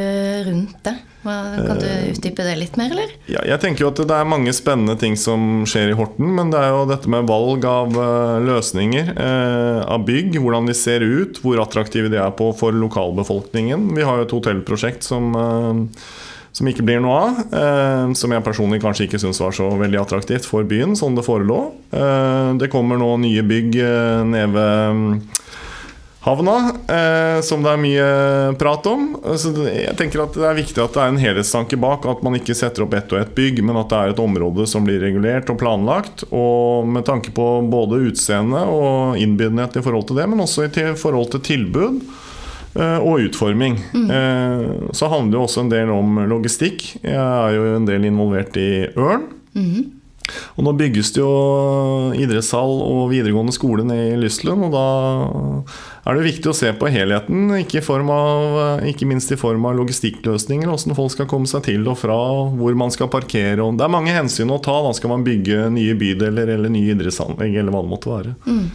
rundt 0.51 0.83
det? 0.85 0.97
Hva, 1.23 1.37
kan 1.63 1.79
du 1.79 1.87
utdype 2.11 2.45
det 2.45 2.57
litt 2.59 2.77
mer, 2.77 2.91
eller? 2.91 3.13
Ja, 3.31 3.45
jeg 3.47 3.63
tenker 3.63 3.85
jo 3.85 3.91
at 3.93 4.01
det 4.11 4.17
er 4.19 4.27
mange 4.27 4.53
spennende 4.53 4.97
ting 4.99 5.15
som 5.17 5.63
skjer 5.71 5.93
i 5.93 5.97
Horten. 5.97 6.27
Men 6.37 6.51
det 6.53 6.59
er 6.59 6.75
jo 6.75 6.89
dette 6.91 7.09
med 7.13 7.29
valg 7.31 7.65
av 7.71 7.95
løsninger, 8.43 9.15
av 9.87 10.03
bygg. 10.09 10.41
Hvordan 10.43 10.67
de 10.67 10.75
ser 10.77 11.07
ut, 11.07 11.39
hvor 11.41 11.63
attraktive 11.63 12.11
de 12.13 12.19
er 12.19 12.35
på 12.37 12.51
for 12.59 12.75
lokalbefolkningen. 12.75 13.93
Vi 13.95 14.05
har 14.05 14.19
jo 14.19 14.27
et 14.27 14.35
hotellprosjekt 14.35 15.07
som, 15.07 15.31
som 16.53 16.69
ikke 16.69 16.85
blir 16.85 17.01
noe 17.01 17.19
av. 17.19 18.17
som 18.19 18.33
jeg 18.33 18.45
personlig 18.45 18.83
kanskje 18.83 19.07
ikke 19.07 19.21
syns 19.23 19.41
var 19.41 19.55
så 19.57 19.71
veldig 19.81 20.03
attraktivt 20.03 20.45
for 20.45 20.67
byen, 20.69 20.93
sånn 20.99 21.17
det 21.17 21.25
forelå. 21.25 21.61
det 22.61 22.69
kommer 22.69 23.01
nå 23.01 23.15
nye 23.25 23.45
bygg 23.47 23.79
nede 24.29 24.51
ved 24.53 25.41
havna, 26.23 26.73
eh, 26.89 27.41
som 27.43 27.63
det 27.63 27.71
er 27.73 27.81
mye 27.83 28.09
prat 28.59 28.87
om. 28.87 29.09
Så 29.39 29.53
jeg 29.67 29.95
tenker 29.99 30.23
at 30.23 30.37
Det 30.39 30.47
er 30.47 30.59
viktig 30.59 30.81
at 30.83 30.95
det 30.95 31.03
er 31.03 31.11
en 31.11 31.21
helhetstanke 31.21 31.77
bak. 31.77 32.07
At 32.07 32.23
man 32.23 32.39
ikke 32.39 32.57
setter 32.57 32.87
opp 32.87 32.95
ett 32.95 33.13
og 33.13 33.21
ett 33.21 33.35
bygg, 33.35 33.63
men 33.65 33.77
at 33.77 33.91
det 33.91 33.99
er 33.99 34.15
et 34.15 34.23
område 34.23 34.67
som 34.71 34.87
blir 34.87 35.03
regulert 35.03 35.51
og 35.51 35.59
planlagt. 35.59 36.25
Og 36.31 36.87
med 36.87 37.05
tanke 37.05 37.35
på 37.35 37.47
både 37.71 38.01
utseende 38.09 38.63
og 38.71 39.19
innbydenhet 39.19 39.77
i 39.77 39.83
forhold 39.85 40.09
til 40.09 40.23
det, 40.23 40.29
men 40.31 40.43
også 40.43 40.69
i 40.71 40.95
forhold 40.99 41.35
til 41.35 41.41
tilbud 41.41 42.01
eh, 42.01 42.22
og 42.75 43.27
utforming. 43.27 43.79
Mm. 43.93 44.11
Eh, 44.17 44.93
så 44.97 45.11
handler 45.13 45.37
det 45.37 45.43
også 45.43 45.65
en 45.65 45.73
del 45.73 45.93
om 45.93 46.23
logistikk. 46.31 46.87
Jeg 47.03 47.19
er 47.19 47.57
jo 47.57 47.67
en 47.77 47.89
del 47.89 48.09
involvert 48.09 48.57
i 48.61 48.71
Ørn. 48.97 49.29
Mm. 49.53 49.99
Og 50.57 50.65
nå 50.65 50.73
bygges 50.79 51.11
det 51.17 51.21
jo 51.23 52.13
idrettshall 52.17 52.77
og 52.85 53.11
videregående 53.11 53.55
skole 53.55 53.85
nede 53.87 54.13
i 54.13 54.21
Lyslund. 54.21 54.69
og 54.69 54.73
da 54.75 54.87
er 56.07 56.19
det 56.19 56.27
viktig 56.27 56.51
å 56.51 56.57
se 56.57 56.71
på 56.79 56.91
helheten, 56.91 57.51
ikke, 57.61 57.83
av, 58.11 58.83
ikke 58.89 59.09
minst 59.09 59.33
i 59.35 59.39
form 59.39 59.67
av 59.69 59.77
logistikkløsninger, 59.79 60.71
hvordan 60.71 60.99
folk 60.99 61.15
skal 61.15 61.29
komme 61.31 61.51
seg 61.51 61.67
til 61.69 61.87
og 61.91 61.99
fra, 62.01 62.19
hvor 62.59 62.79
man 62.79 62.95
skal 62.95 63.11
parkere. 63.13 63.59
det 63.63 63.85
er 63.85 63.93
mange 63.93 64.15
hensyn 64.15 64.51
å 64.51 64.63
ta. 64.63 64.79
Da 64.87 64.95
skal 64.97 65.15
man 65.15 65.27
bygge 65.27 65.69
nye 65.75 65.95
bydeler 65.99 66.57
eller 66.57 66.73
nye 66.73 66.95
idrettsanlegg 66.95 67.55
eller 67.55 67.75
hva 67.75 67.85
det 67.85 67.93
måtte 67.93 68.13
være. 68.13 68.35
Mm. 68.47 68.67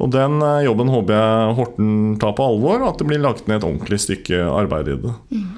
Og 0.00 0.12
den 0.14 0.38
eh, 0.42 0.62
jobben 0.66 0.92
håper 0.92 1.18
jeg 1.18 1.56
Horten 1.58 1.90
tar 2.22 2.36
på 2.38 2.46
alvor, 2.46 2.80
og 2.80 2.92
at 2.92 3.02
det 3.02 3.08
blir 3.10 3.22
lagt 3.22 3.48
ned 3.48 3.60
et 3.60 3.66
ordentlig 3.68 4.00
stykke 4.04 4.44
arbeid 4.48 4.94
i 4.94 5.00
det. 5.02 5.16
Mm. 5.34 5.50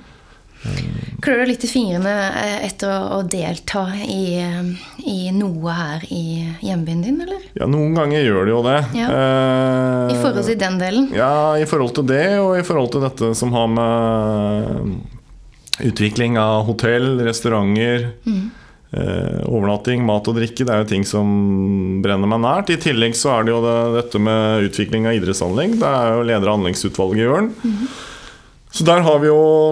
Klør 1.24 1.42
du 1.42 1.48
litt 1.48 1.64
i 1.64 1.68
fingrene 1.68 2.12
eh, 2.40 2.64
etter 2.66 2.88
å, 3.16 3.20
delta 3.28 3.84
i, 4.00 4.36
eh, 4.40 4.88
i, 5.08 5.18
noe 5.36 5.72
her 5.76 6.04
i 6.12 6.24
hjembyen 6.64 7.04
din, 7.04 7.20
eller? 7.24 7.42
Ja, 7.56 7.68
noen 7.70 7.96
ganger 7.96 8.24
gjør 8.24 8.48
det 8.48 8.54
jo 8.54 8.62
det. 8.64 8.78
Ja. 8.96 9.08
Eh, 9.12 10.14
I 10.14 10.18
forhold 10.20 10.48
til 10.48 10.58
den 10.60 10.80
delen? 10.80 11.10
Ja, 11.16 11.34
i 11.60 11.68
forhold 11.68 11.94
til 11.98 12.08
det, 12.08 12.26
og 12.40 12.56
i 12.58 12.64
forhold 12.66 12.92
til 12.94 13.04
dette 13.04 13.32
som 13.36 13.52
har 13.56 13.70
med 13.72 14.94
utvikling 15.84 16.38
av 16.40 16.64
hotell, 16.68 17.18
restauranter 17.26 18.12
mm. 18.24 18.44
Eh, 18.94 19.42
Overnatting, 19.50 20.04
mat 20.06 20.28
og 20.30 20.38
drikke, 20.38 20.64
det 20.64 20.72
er 20.72 20.82
jo 20.82 20.90
ting 20.94 21.06
som 21.08 21.28
brenner 22.04 22.30
meg 22.30 22.42
nært. 22.44 22.72
I 22.72 22.80
tillegg 22.80 23.16
så 23.18 23.36
er 23.36 23.46
det 23.46 23.54
jo 23.54 23.62
det, 23.64 23.78
dette 23.98 24.22
med 24.22 24.70
utvikling 24.70 25.08
av 25.10 25.18
idrettsanlegg. 25.18 25.78
Det 25.82 25.90
er 25.90 26.12
jo 26.14 26.26
leder 26.30 26.50
av 26.50 26.60
anleggsutvalget 26.60 27.24
i 27.24 27.30
Mm 27.34 27.54
-hmm. 27.62 27.88
Så 28.70 28.84
der 28.84 29.00
har 29.00 29.18
vi 29.18 29.26
jo 29.26 29.70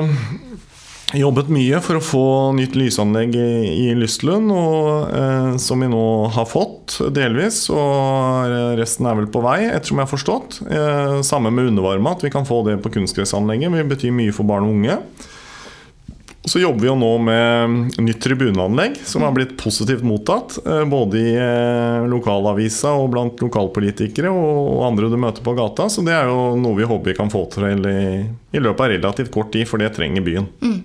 jobbet 1.19 1.51
mye 1.53 1.81
for 1.85 1.99
å 1.99 2.05
få 2.05 2.27
nytt 2.57 2.77
lysanlegg 2.79 3.35
i, 3.35 3.89
i 3.89 3.95
Lystlund, 3.99 4.53
og, 4.55 5.11
eh, 5.13 5.57
som 5.63 5.83
vi 5.83 5.89
nå 5.93 6.29
har 6.33 6.49
fått, 6.49 6.99
delvis. 7.11 7.65
Og 7.75 8.79
resten 8.79 9.09
er 9.09 9.19
vel 9.19 9.29
på 9.33 9.43
vei, 9.45 9.59
ettersom 9.69 10.01
jeg 10.01 10.07
har 10.07 10.13
forstått. 10.13 10.61
Eh, 10.71 11.21
samme 11.27 11.51
med 11.51 11.73
undervarme, 11.73 12.15
at 12.15 12.25
vi 12.25 12.31
kan 12.31 12.49
få 12.49 12.63
det 12.69 12.79
på 12.85 12.95
kunstgressanlegget. 12.95 13.73
Det 13.73 13.89
betyr 13.97 14.17
mye 14.17 14.35
for 14.37 14.49
barn 14.49 14.69
og 14.69 14.77
unge. 14.77 14.99
Så 16.45 16.59
jobber 16.59 16.81
vi 16.81 16.89
jo 16.89 16.97
nå 16.99 17.11
med 17.23 17.99
nytt 18.03 18.19
tribuneanlegg, 18.23 18.97
som 19.07 19.23
har 19.23 19.35
blitt 19.35 19.55
positivt 19.61 20.03
mottatt. 20.03 20.57
Eh, 20.67 20.85
både 20.91 21.21
i 21.21 21.35
eh, 21.39 22.07
lokalavisa 22.11 22.97
og 22.99 23.13
blant 23.15 23.43
lokalpolitikere 23.45 24.33
og 24.33 24.83
andre 24.89 25.11
du 25.13 25.21
møter 25.23 25.45
på 25.47 25.55
gata. 25.55 25.87
Så 25.87 26.03
det 26.03 26.17
er 26.17 26.27
jo 26.33 26.57
noe 26.59 26.81
vi 26.81 26.89
håper 26.89 27.13
vi 27.13 27.19
kan 27.19 27.31
få 27.31 27.45
til 27.53 27.87
i, 27.87 28.03
i 28.27 28.63
løpet 28.63 28.83
av 28.83 28.91
relativt 28.97 29.31
kort 29.35 29.53
tid, 29.55 29.69
for 29.71 29.79
det 29.79 29.93
trenger 29.95 30.27
byen. 30.27 30.51
Mm. 30.65 30.81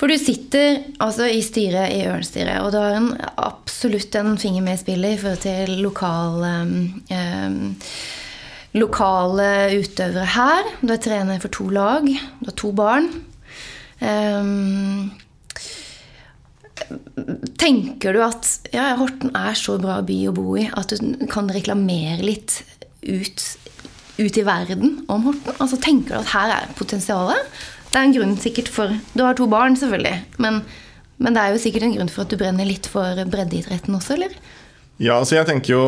For 0.00 0.12
du 0.12 0.16
sitter 0.20 0.78
altså 1.00 1.26
i 1.28 1.40
styret 1.44 1.96
i 1.96 2.04
Ørnstyret, 2.08 2.60
og 2.60 2.72
du 2.72 2.78
har 2.80 2.98
en, 2.98 3.10
absolutt 3.40 4.14
en 4.16 4.36
finger 4.40 4.64
med 4.64 4.76
i 4.76 4.80
spillet 4.80 5.16
i 5.16 5.20
forhold 5.20 5.42
til 5.44 5.74
lokal, 5.84 6.46
um, 7.08 7.74
lokale 8.80 9.50
utøvere 9.76 10.30
her. 10.36 10.70
Du 10.80 10.94
er 10.94 11.02
trener 11.04 11.42
for 11.42 11.52
to 11.52 11.68
lag, 11.72 12.08
du 12.08 12.48
har 12.48 12.56
to 12.60 12.72
barn. 12.76 13.10
Um, 14.40 15.10
tenker 17.60 18.16
du 18.16 18.22
at 18.24 18.48
ja, 18.74 18.94
Horten 18.98 19.34
er 19.36 19.56
så 19.58 19.76
bra 19.80 20.00
by 20.06 20.18
å 20.30 20.34
bo 20.36 20.56
i 20.58 20.66
at 20.66 20.92
du 20.92 21.26
kan 21.30 21.50
reklamere 21.52 22.22
litt 22.24 22.60
ut, 23.04 23.44
ut 24.18 24.40
i 24.40 24.46
verden 24.46 25.00
om 25.12 25.28
Horten? 25.28 25.56
Altså 25.58 25.78
Tenker 25.80 26.16
du 26.16 26.20
at 26.22 26.32
her 26.34 26.54
er 26.56 26.72
potensialet? 26.78 27.60
Det 27.90 27.98
er 27.98 28.06
en 28.06 28.14
grunn 28.14 28.36
sikkert 28.38 28.70
for 28.70 28.94
Du 29.16 29.24
har 29.24 29.34
to 29.34 29.48
barn, 29.50 29.76
selvfølgelig. 29.78 30.38
Men, 30.38 30.62
men, 31.18 31.34
det 31.34 31.42
er 31.42 31.54
jo 31.54 31.62
sikkert 31.62 31.88
en 31.88 31.96
grunn 31.96 32.12
for 32.12 32.24
at 32.24 32.32
du 32.32 32.38
brenner 32.38 32.68
litt 32.68 32.86
for 32.90 33.24
breddeidretten 33.32 33.96
også, 33.98 34.16
eller? 34.18 34.36
Ja, 35.00 35.16
altså 35.16 35.38
jeg 35.38 35.48
tenker 35.48 35.72
jo, 35.72 35.84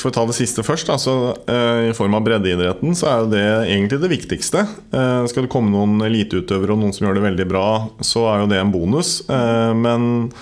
For 0.00 0.08
å 0.08 0.14
ta 0.14 0.24
det 0.28 0.36
siste 0.38 0.64
først, 0.64 0.88
altså, 0.92 1.34
uh, 1.44 1.90
i 1.90 1.92
form 1.96 2.16
av 2.16 2.24
breddeidretten, 2.24 2.96
så 2.96 3.10
er 3.10 3.20
jo 3.20 3.30
det 3.34 3.44
egentlig 3.66 4.00
det 4.00 4.12
viktigste. 4.14 4.64
Uh, 4.94 5.28
skal 5.28 5.44
det 5.44 5.52
komme 5.52 5.72
noen 5.74 6.00
eliteutøvere 6.06 6.72
og 6.72 6.80
noen 6.80 6.96
som 6.96 7.06
gjør 7.06 7.20
det 7.20 7.26
veldig 7.28 7.46
bra, 7.50 7.68
så 8.00 8.24
er 8.32 8.42
jo 8.42 8.50
det 8.54 8.62
en 8.62 8.72
bonus. 8.72 9.18
Uh, 9.28 9.76
men 9.76 10.32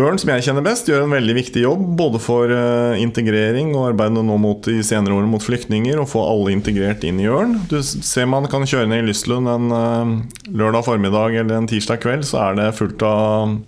Ørn, 0.00 0.16
som 0.22 0.30
jeg 0.32 0.46
kjenner 0.46 0.64
best, 0.64 0.88
gjør 0.88 1.04
en 1.04 1.12
veldig 1.12 1.34
viktig 1.36 1.64
jobb 1.66 1.82
både 1.98 2.20
for 2.22 2.52
integrering 3.02 3.74
og 3.74 3.88
arbeidet 3.88 4.22
nå 4.24 4.36
mot 4.40 4.68
i 4.70 4.78
senere 4.86 5.18
årene 5.18 5.28
mot 5.28 5.44
flyktninger, 5.44 5.98
og 6.00 6.08
få 6.08 6.22
alle 6.24 6.54
integrert 6.54 7.04
inn 7.04 7.18
i 7.20 7.26
Ørn. 7.28 7.58
Du 7.68 7.82
ser 7.82 8.30
man 8.30 8.46
kan 8.48 8.64
kjøre 8.70 8.88
ned 8.88 9.02
i 9.02 9.08
Lystlund 9.10 9.50
en 9.50 10.22
lørdag 10.46 10.86
formiddag 10.86 11.36
eller 11.42 11.58
en 11.58 11.68
tirsdag 11.68 12.00
kveld, 12.06 12.24
så 12.30 12.38
er 12.46 12.60
det 12.62 12.70
fullt 12.78 13.04
av 13.04 13.58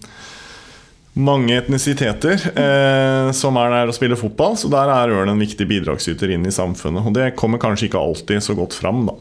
mange 1.13 1.59
etnisiteter 1.61 2.41
eh, 2.57 3.29
som 3.37 3.59
er 3.61 3.75
der 3.75 3.91
og 3.93 3.97
spiller 3.97 4.19
fotball. 4.19 4.57
Så 4.59 4.71
der 4.73 4.93
er 4.93 5.13
Ørn 5.13 5.33
en 5.33 5.43
viktig 5.43 5.67
bidragsyter 5.69 6.33
inn 6.33 6.47
i 6.49 6.55
samfunnet. 6.55 7.05
Og 7.05 7.17
det 7.17 7.35
kommer 7.39 7.61
kanskje 7.63 7.91
ikke 7.91 8.01
alltid 8.01 8.45
så 8.45 8.57
godt 8.59 8.77
fram, 8.79 9.05
da. 9.11 9.19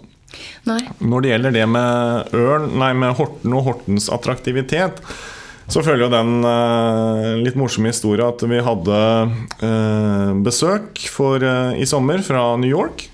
Nei. 0.69 0.79
Når 1.03 1.23
det 1.23 1.33
gjelder 1.33 1.55
det 1.57 1.67
med, 1.67 2.33
Ørn, 2.37 2.71
nei, 2.79 2.93
med 2.95 3.15
Horten 3.17 3.55
og 3.57 3.65
Hortens 3.67 4.07
attraktivitet, 4.13 5.01
så 5.71 5.83
følger 5.83 6.07
jo 6.07 6.11
den 6.11 6.47
eh, 6.47 7.27
litt 7.45 7.57
morsomme 7.59 7.91
historien 7.91 8.31
at 8.31 8.43
vi 8.47 8.59
hadde 8.63 8.99
eh, 9.63 10.31
besøk 10.43 10.99
for, 11.11 11.43
uh, 11.43 11.71
i 11.79 11.87
sommer 11.87 12.23
fra 12.25 12.43
New 12.59 12.71
York. 12.71 13.07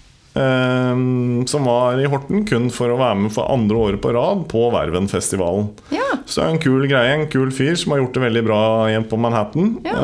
Som 1.47 1.65
var 1.67 1.99
i 2.01 2.07
Horten 2.09 2.43
kun 2.47 2.69
for 2.73 2.91
å 2.93 2.97
være 2.99 3.17
med 3.23 3.33
for 3.33 3.49
andre 3.51 3.77
året 3.87 4.01
på 4.03 4.11
rad 4.15 4.43
på 4.51 4.67
Vervenfestivalen. 4.73 5.69
Ja. 5.93 6.05
Så 6.25 6.41
det 6.41 6.45
er 6.45 6.53
en 6.53 6.61
kul 6.61 6.87
greie. 6.89 7.13
En 7.15 7.27
kul 7.31 7.51
fyr 7.55 7.77
som 7.79 7.93
har 7.93 8.01
gjort 8.01 8.17
det 8.17 8.23
veldig 8.25 8.43
bra 8.45 8.59
igjen 8.91 9.07
på 9.09 9.19
Manhattan. 9.21 9.75
Ja. 9.85 9.95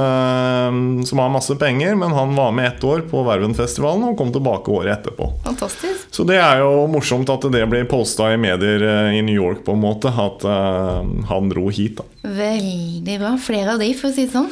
som 1.05 1.19
har 1.19 1.31
masse 1.33 1.55
penger, 1.59 1.95
men 1.99 2.13
han 2.15 2.35
var 2.35 2.51
med 2.55 2.67
ett 2.67 2.83
år 2.83 3.03
på 3.09 3.23
Vervenfestivalen 3.27 4.05
og 4.07 4.17
kom 4.17 4.31
tilbake 4.33 4.71
året 4.71 4.99
etterpå. 4.99 5.29
Fantastisk 5.45 6.07
Så 6.13 6.25
det 6.27 6.39
er 6.41 6.63
jo 6.63 6.85
morsomt 6.91 7.29
at 7.33 7.45
det 7.53 7.63
blir 7.69 7.87
posta 7.89 8.31
i 8.33 8.39
medier 8.39 8.85
i 9.13 9.21
New 9.25 9.35
York 9.35 9.63
på 9.65 9.75
en 9.75 9.83
måte, 9.83 10.11
at 10.13 10.45
han 11.29 11.51
dro 11.51 11.67
hit. 11.73 11.99
da 11.99 12.31
Veldig 12.43 13.19
bra. 13.19 13.35
Flere 13.41 13.75
av 13.75 13.83
de, 13.83 13.91
for 13.97 14.09
å 14.09 14.15
si 14.15 14.27
det 14.27 14.33
sånn. 14.35 14.49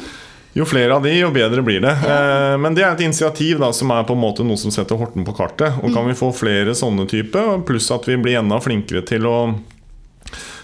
Jo 0.52 0.66
flere 0.68 0.94
av 0.94 1.02
de, 1.02 1.14
jo 1.16 1.30
bedre 1.32 1.62
blir 1.64 1.80
det. 1.80 1.92
Ja. 2.04 2.16
Eh, 2.52 2.58
men 2.60 2.76
det 2.76 2.84
er 2.84 2.92
et 2.92 3.04
initiativ 3.06 3.60
da, 3.62 3.72
som 3.72 3.92
er 3.94 4.04
på 4.08 4.16
en 4.16 4.20
måte 4.20 4.44
noe 4.44 4.60
som 4.60 4.74
setter 4.74 5.00
Horten 5.00 5.24
på 5.24 5.34
kartet. 5.36 5.78
Og 5.80 5.92
Kan 5.94 6.04
mm. 6.04 6.12
vi 6.12 6.18
få 6.18 6.32
flere 6.36 6.76
sånne 6.76 7.08
typer, 7.08 7.62
pluss 7.68 7.88
at 7.94 8.08
vi 8.08 8.18
blir 8.20 8.40
enda 8.42 8.60
flinkere 8.60 9.04
til 9.08 9.28
å 9.28 9.36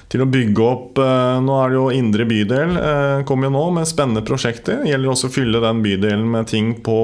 til 0.09 0.23
å 0.25 0.29
bygge 0.31 0.65
opp 0.65 0.99
eh, 1.05 1.39
Nå 1.45 1.57
er 1.61 1.69
det 1.69 1.77
jo 1.77 1.89
Indre 1.93 2.25
bydel 2.25 2.71
eh, 2.81 3.25
kommer 3.29 3.49
jo 3.49 3.57
nå 3.59 3.65
med 3.77 3.89
spennende 3.91 4.25
prosjekter. 4.25 4.81
Det 4.81 4.93
gjelder 4.93 5.13
også 5.13 5.29
å 5.29 5.35
fylle 5.35 5.61
den 5.61 5.83
bydelen 5.85 6.25
med 6.33 6.49
ting 6.49 6.71
på 6.85 7.01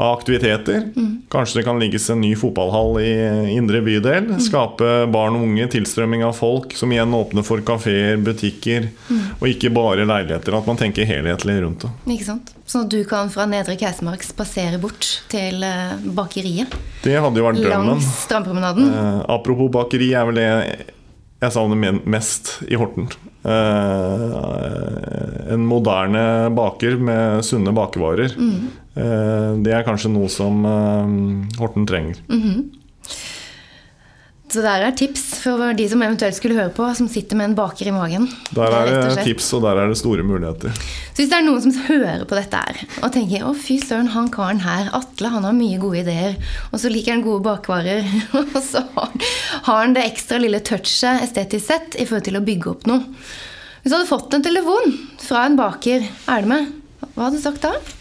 av 0.00 0.18
aktiviteter. 0.18 0.82
Mm. 0.96 1.22
Kanskje 1.28 1.58
det 1.58 1.64
kan 1.64 1.80
ligges 1.80 2.10
en 2.10 2.20
ny 2.20 2.36
fotballhall 2.36 3.00
i 3.00 3.10
indre 3.52 3.82
bydel. 3.84 4.30
Mm. 4.30 4.38
Skape 4.40 4.88
barn 5.12 5.36
og 5.36 5.44
unge, 5.44 5.66
tilstrømming 5.74 6.24
av 6.24 6.32
folk, 6.38 6.72
som 6.76 6.92
igjen 6.92 7.12
åpner 7.14 7.44
for 7.44 7.60
kafeer, 7.66 8.16
butikker. 8.24 8.88
Mm. 9.10 9.26
Og 9.36 9.50
ikke 9.50 9.72
bare 9.76 10.06
leiligheter. 10.08 10.56
At 10.56 10.70
man 10.70 10.80
tenker 10.80 11.04
helhetlig 11.04 11.58
rundt 11.60 11.84
det. 11.84 11.92
Ikke 12.16 12.30
sant? 12.30 12.54
Sånn 12.64 12.86
at 12.86 12.94
du 12.94 13.02
kan 13.04 13.28
fra 13.34 13.44
Nedre 13.50 13.76
Keismark 13.76 14.24
spasere 14.24 14.80
bort 14.80 15.10
til 15.28 15.60
eh, 15.66 15.98
bakeriet. 16.16 16.72
Det 17.04 17.18
hadde 17.20 17.42
jo 17.42 17.48
vært 17.50 17.60
drømmen. 17.60 17.92
Langs 17.92 18.08
strandpromenaden. 18.24 18.88
Eh, 18.88 19.20
apropos 19.36 19.68
bakeri, 19.74 20.14
er 20.16 20.30
vel 20.30 20.40
det 20.40 20.48
jeg 21.40 21.54
savner 21.54 22.00
mest 22.08 22.58
i 22.68 22.76
Horten. 22.80 23.06
Eh, 23.48 24.32
en 25.54 25.62
moderne 25.64 26.50
baker 26.52 26.98
med 27.00 27.44
sunne 27.44 27.72
bakevarer. 27.76 28.34
Mm. 28.36 28.68
Eh, 28.98 29.50
det 29.62 29.74
er 29.74 29.86
kanskje 29.86 30.10
noe 30.10 30.30
som 30.32 30.64
eh, 30.66 31.58
Horten 31.60 31.86
trenger. 31.86 32.18
Mm 32.28 32.42
-hmm. 32.42 32.68
Så 34.50 34.64
der 34.64 34.82
er 34.82 34.90
tips 34.98 35.22
for 35.44 35.62
de 35.78 35.84
som 35.88 36.00
eventuelt 36.02 36.34
skulle 36.34 36.56
høre 36.58 36.72
på, 36.74 36.94
som 36.98 37.06
sitter 37.08 37.38
med 37.38 37.44
en 37.44 37.54
baker 37.54 37.86
i 37.86 37.92
magen. 37.94 38.24
Der 38.50 38.72
er 38.74 38.88
det 38.90 39.22
tips, 39.22 39.52
og 39.54 39.62
der 39.62 39.78
er 39.78 39.92
det 39.92 39.98
store 39.98 40.24
muligheter. 40.26 40.74
Så 41.12 41.22
hvis 41.22 41.30
det 41.30 41.38
er 41.38 41.46
noen 41.46 41.62
som 41.62 41.76
hører 41.86 42.24
på 42.24 42.34
dette 42.34 42.56
her 42.56 42.80
og 43.04 43.12
tenker 43.14 43.44
å 43.46 43.54
fy 43.54 43.78
søren, 43.78 44.10
han 44.10 44.26
karen 44.28 44.64
her, 44.64 44.90
Atle, 44.92 45.30
han 45.30 45.46
har 45.46 45.54
mye 45.54 45.78
gode 45.78 46.02
ideer, 46.02 46.34
og 46.72 46.82
så 46.82 46.90
liker 46.90 47.12
han 47.12 47.22
gode 47.22 47.44
bakvarer, 47.46 48.02
og 48.40 48.58
så 48.58 48.82
har, 48.96 49.14
har 49.68 49.80
han 49.84 49.94
det 49.94 50.08
ekstra 50.10 50.42
lille 50.42 50.58
touchet 50.58 51.22
estetisk 51.22 51.66
sett 51.66 51.94
i 51.94 52.08
forhold 52.08 52.26
til 52.26 52.40
å 52.40 52.44
bygge 52.50 52.70
opp 52.74 52.90
noe. 52.90 53.06
Hvis 53.82 53.92
du 53.92 54.00
hadde 54.00 54.10
fått 54.10 54.34
en 54.34 54.42
telefon 54.42 54.98
fra 55.22 55.46
en 55.46 55.56
baker, 55.56 56.10
er 56.26 56.42
du 56.42 56.50
med? 56.50 56.74
Hva 57.14 57.28
hadde 57.28 57.38
du 57.38 57.42
sagt 57.46 57.62
da? 57.62 57.99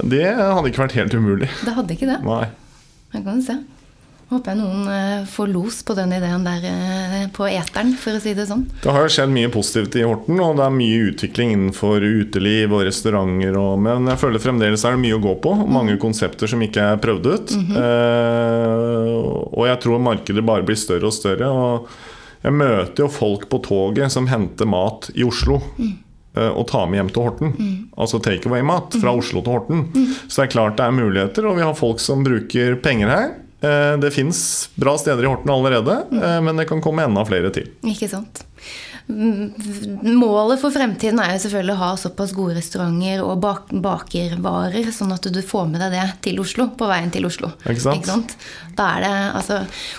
Det 0.00 0.24
hadde 0.38 0.70
ikke 0.72 0.86
vært 0.86 0.96
helt 0.98 1.14
umulig. 1.18 1.50
Det 1.66 1.76
hadde 1.76 1.94
ikke 1.96 2.08
det. 2.08 2.20
Nei. 2.24 2.46
Jeg 3.12 3.24
kan 3.26 3.42
se. 3.44 3.58
Håper 4.32 4.54
jeg 4.54 4.58
noen 4.62 4.86
eh, 4.88 5.24
får 5.28 5.50
los 5.52 5.82
på 5.84 5.92
den 5.98 6.14
ideen 6.16 6.40
der 6.46 6.62
eh, 6.64 7.24
på 7.36 7.44
eteren, 7.50 7.90
for 8.00 8.16
å 8.16 8.20
si 8.24 8.32
det 8.32 8.46
sånn. 8.48 8.62
Det 8.80 8.88
har 8.94 9.04
jo 9.04 9.10
skjedd 9.12 9.28
mye 9.34 9.50
positivt 9.52 9.98
i 10.00 10.06
Horten, 10.08 10.40
og 10.40 10.56
det 10.56 10.64
er 10.64 10.72
mye 10.72 11.02
utvikling 11.10 11.52
innenfor 11.52 12.00
uteliv 12.06 12.72
og 12.72 12.86
restauranter. 12.88 13.58
Og, 13.60 13.74
men 13.84 14.08
jeg 14.08 14.22
føler 14.22 14.40
fremdeles 14.40 14.86
er 14.88 14.96
det 14.96 15.02
mye 15.04 15.18
å 15.18 15.20
gå 15.26 15.34
på. 15.44 15.52
Mange 15.76 15.98
konsepter 16.00 16.48
som 16.48 16.64
ikke 16.64 16.86
er 16.94 17.02
prøvd 17.04 17.28
ut. 17.34 17.52
eh, 17.76 19.12
og 19.52 19.66
jeg 19.68 19.82
tror 19.84 20.00
markedet 20.08 20.46
bare 20.48 20.64
blir 20.64 20.80
større 20.80 21.10
og 21.10 21.16
større. 21.18 21.52
Og 21.52 21.92
jeg 22.42 22.56
møter 22.56 23.04
jo 23.04 23.10
folk 23.12 23.44
på 23.52 23.60
toget 23.68 24.16
som 24.16 24.30
henter 24.32 24.64
mat 24.72 25.10
i 25.12 25.28
Oslo. 25.28 25.60
eh, 25.76 25.92
Og 26.34 26.62
ta 26.70 26.86
med 26.88 26.96
hjem 27.00 27.10
til 27.12 27.22
Horten. 27.26 27.50
Altså 28.00 28.16
takeaway-mat 28.24 28.94
fra 29.02 29.12
Oslo 29.12 29.42
til 29.44 29.52
Horten. 29.52 29.82
Så 30.28 30.40
det 30.40 30.46
er 30.46 30.52
klart 30.54 30.76
det 30.78 30.86
er 30.86 30.94
muligheter, 30.96 31.44
og 31.50 31.58
vi 31.58 31.62
har 31.66 31.74
folk 31.76 32.00
som 32.00 32.22
bruker 32.24 32.78
penger 32.80 33.10
her. 33.12 33.26
Eh, 33.62 33.96
Det 34.00 34.10
fins 34.14 34.70
bra 34.74 34.96
steder 34.98 35.22
i 35.22 35.28
Horten 35.28 35.52
allerede, 35.52 35.98
eh, 36.12 36.40
men 36.40 36.56
det 36.56 36.68
kan 36.70 36.80
komme 36.82 37.04
enda 37.04 37.22
flere 37.28 37.52
til. 37.52 37.68
Ikke 37.84 38.08
sant? 38.08 38.44
Mm, 39.12 40.16
Målet 40.18 40.60
for 40.62 40.72
fremtiden 40.74 41.20
er 41.22 41.34
jo 41.36 41.42
selvfølgelig 41.44 41.74
å 41.76 41.80
ha 41.82 41.90
såpass 42.00 42.32
gode 42.36 42.56
restauranter 42.58 43.22
og 43.24 43.40
bak 43.42 43.70
bakervarer, 43.72 44.88
sånn 44.94 45.12
at 45.14 45.26
du 45.32 45.40
får 45.44 45.68
med 45.70 45.82
deg 45.84 45.94
det 45.94 46.06
til 46.26 46.40
Oslo, 46.42 46.68
på 46.78 46.88
veien 46.90 47.12
til 47.14 47.26
Oslo. 47.28 47.52
Ikke 47.68 48.02
sant? 48.06 48.36
Da 48.78 48.86
er 48.96 49.04
det, 49.04 49.12
altså, 49.36 49.58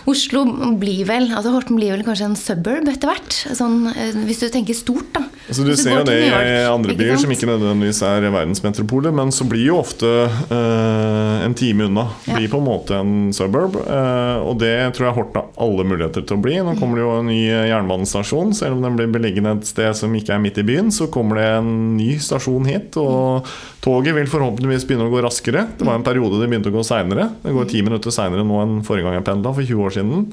Oslo 0.10 0.44
blir 0.82 1.04
vel, 1.06 1.28
altså 1.36 1.52
Horten 1.54 1.78
blir 1.78 1.94
vel 1.94 2.04
kanskje 2.08 2.32
en 2.32 2.38
suburb 2.40 2.90
etter 2.90 3.12
hvert, 3.12 3.36
sånn, 3.56 3.86
eh, 3.94 4.16
hvis 4.26 4.42
du 4.42 4.48
tenker 4.54 4.78
stort, 4.78 5.12
da. 5.14 5.24
Altså, 5.48 5.66
du 5.68 5.74
du 5.74 5.78
ser 5.78 5.98
jo 6.00 6.06
det 6.08 6.18
York, 6.24 6.48
i 6.48 6.66
andre 6.72 6.96
byer 6.98 7.20
som 7.22 7.32
ikke 7.36 7.50
nødvendigvis 7.50 8.02
er 8.08 8.28
verdensmetropoler, 8.34 9.14
men 9.16 9.32
så 9.36 9.46
blir 9.50 9.68
jo 9.68 9.78
ofte 9.82 10.10
eh, 10.28 11.46
en 11.46 11.54
time 11.58 11.88
unna. 11.90 12.08
Ja. 12.28 12.38
Blir 12.40 12.50
på 12.54 12.62
en 12.62 12.68
måte 12.68 12.98
en 12.98 13.14
suburb. 13.36 13.76
eh, 13.84 14.38
og 14.44 14.58
det 14.62 14.74
tror 14.96 15.10
jeg 15.10 15.18
Horten 15.18 15.42
har 15.42 15.50
alle 15.66 15.86
muligheter 15.88 16.26
til 16.26 16.38
å 16.38 16.44
bli. 16.44 16.58
Nå 16.64 16.76
kommer 16.80 16.98
det 17.00 17.06
jo 17.06 17.14
en 17.20 17.30
ny 17.30 17.40
jernbanestasjon. 17.70 18.54
Selv 18.58 18.78
om 18.78 18.86
den 18.86 18.98
blir 18.98 19.03
beliggende 19.12 19.56
et 19.58 19.68
sted 19.68 19.96
som 19.98 20.14
ikke 20.16 20.36
er 20.36 20.42
midt 20.44 20.60
i 20.62 20.66
byen, 20.68 20.92
så 20.94 21.10
kommer 21.12 21.40
det 21.40 21.48
en 21.58 21.72
ny 21.98 22.12
stasjon 22.24 22.68
hit. 22.70 22.98
Og 23.02 23.50
toget 23.84 24.16
vil 24.16 24.30
forhåpentligvis 24.32 24.86
begynne 24.88 25.10
å 25.10 25.14
gå 25.14 25.24
raskere. 25.26 25.66
Det 25.78 25.88
var 25.88 26.00
en 26.00 26.06
periode 26.06 26.40
det 26.40 26.48
begynte 26.52 26.72
å 26.72 26.78
gå 26.78 26.86
seinere. 26.88 27.32
Det 27.44 27.56
går 27.56 27.72
ti 27.72 27.82
minutter 27.86 28.14
seinere 28.14 28.46
nå 28.48 28.62
enn 28.64 28.78
forrige 28.88 29.10
gang 29.10 29.20
jeg 29.20 29.28
pendla, 29.28 29.56
for 29.58 29.68
20 29.68 29.84
år 29.88 29.98
siden. 29.98 30.30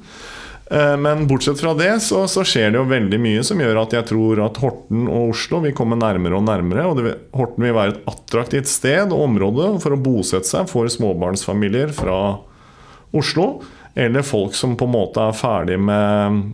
Eh, 0.71 0.97
Men 1.03 1.27
bortsett 1.27 1.61
fra 1.61 1.75
det 1.75 1.97
så, 2.07 2.23
så 2.31 2.45
skjer 2.47 2.71
det 2.71 2.79
jo 2.79 2.87
veldig 2.87 3.19
mye 3.19 3.43
som 3.47 3.59
gjør 3.59 3.83
at 3.83 3.97
jeg 3.97 4.07
tror 4.13 4.45
at 4.45 4.61
Horten 4.63 5.09
og 5.11 5.33
Oslo 5.35 5.59
vil 5.65 5.75
komme 5.75 5.99
nærmere 5.99 6.39
og 6.39 6.47
nærmere. 6.47 6.87
Og 6.87 7.03
vil, 7.03 7.19
Horten 7.35 7.67
vil 7.67 7.75
være 7.75 7.97
et 7.97 8.07
attraktivt 8.13 8.71
sted 8.71 9.11
og 9.11 9.27
område 9.27 9.73
for 9.83 9.97
å 9.97 10.01
bosette 10.01 10.47
seg 10.47 10.71
for 10.71 10.87
småbarnsfamilier 10.87 11.91
fra 11.97 12.21
Oslo. 13.17 13.51
Eller 13.99 14.23
folk 14.23 14.55
som 14.55 14.77
på 14.79 14.87
en 14.87 14.95
måte 14.95 15.23
er 15.27 15.35
ferdig 15.35 15.81
med 15.83 16.53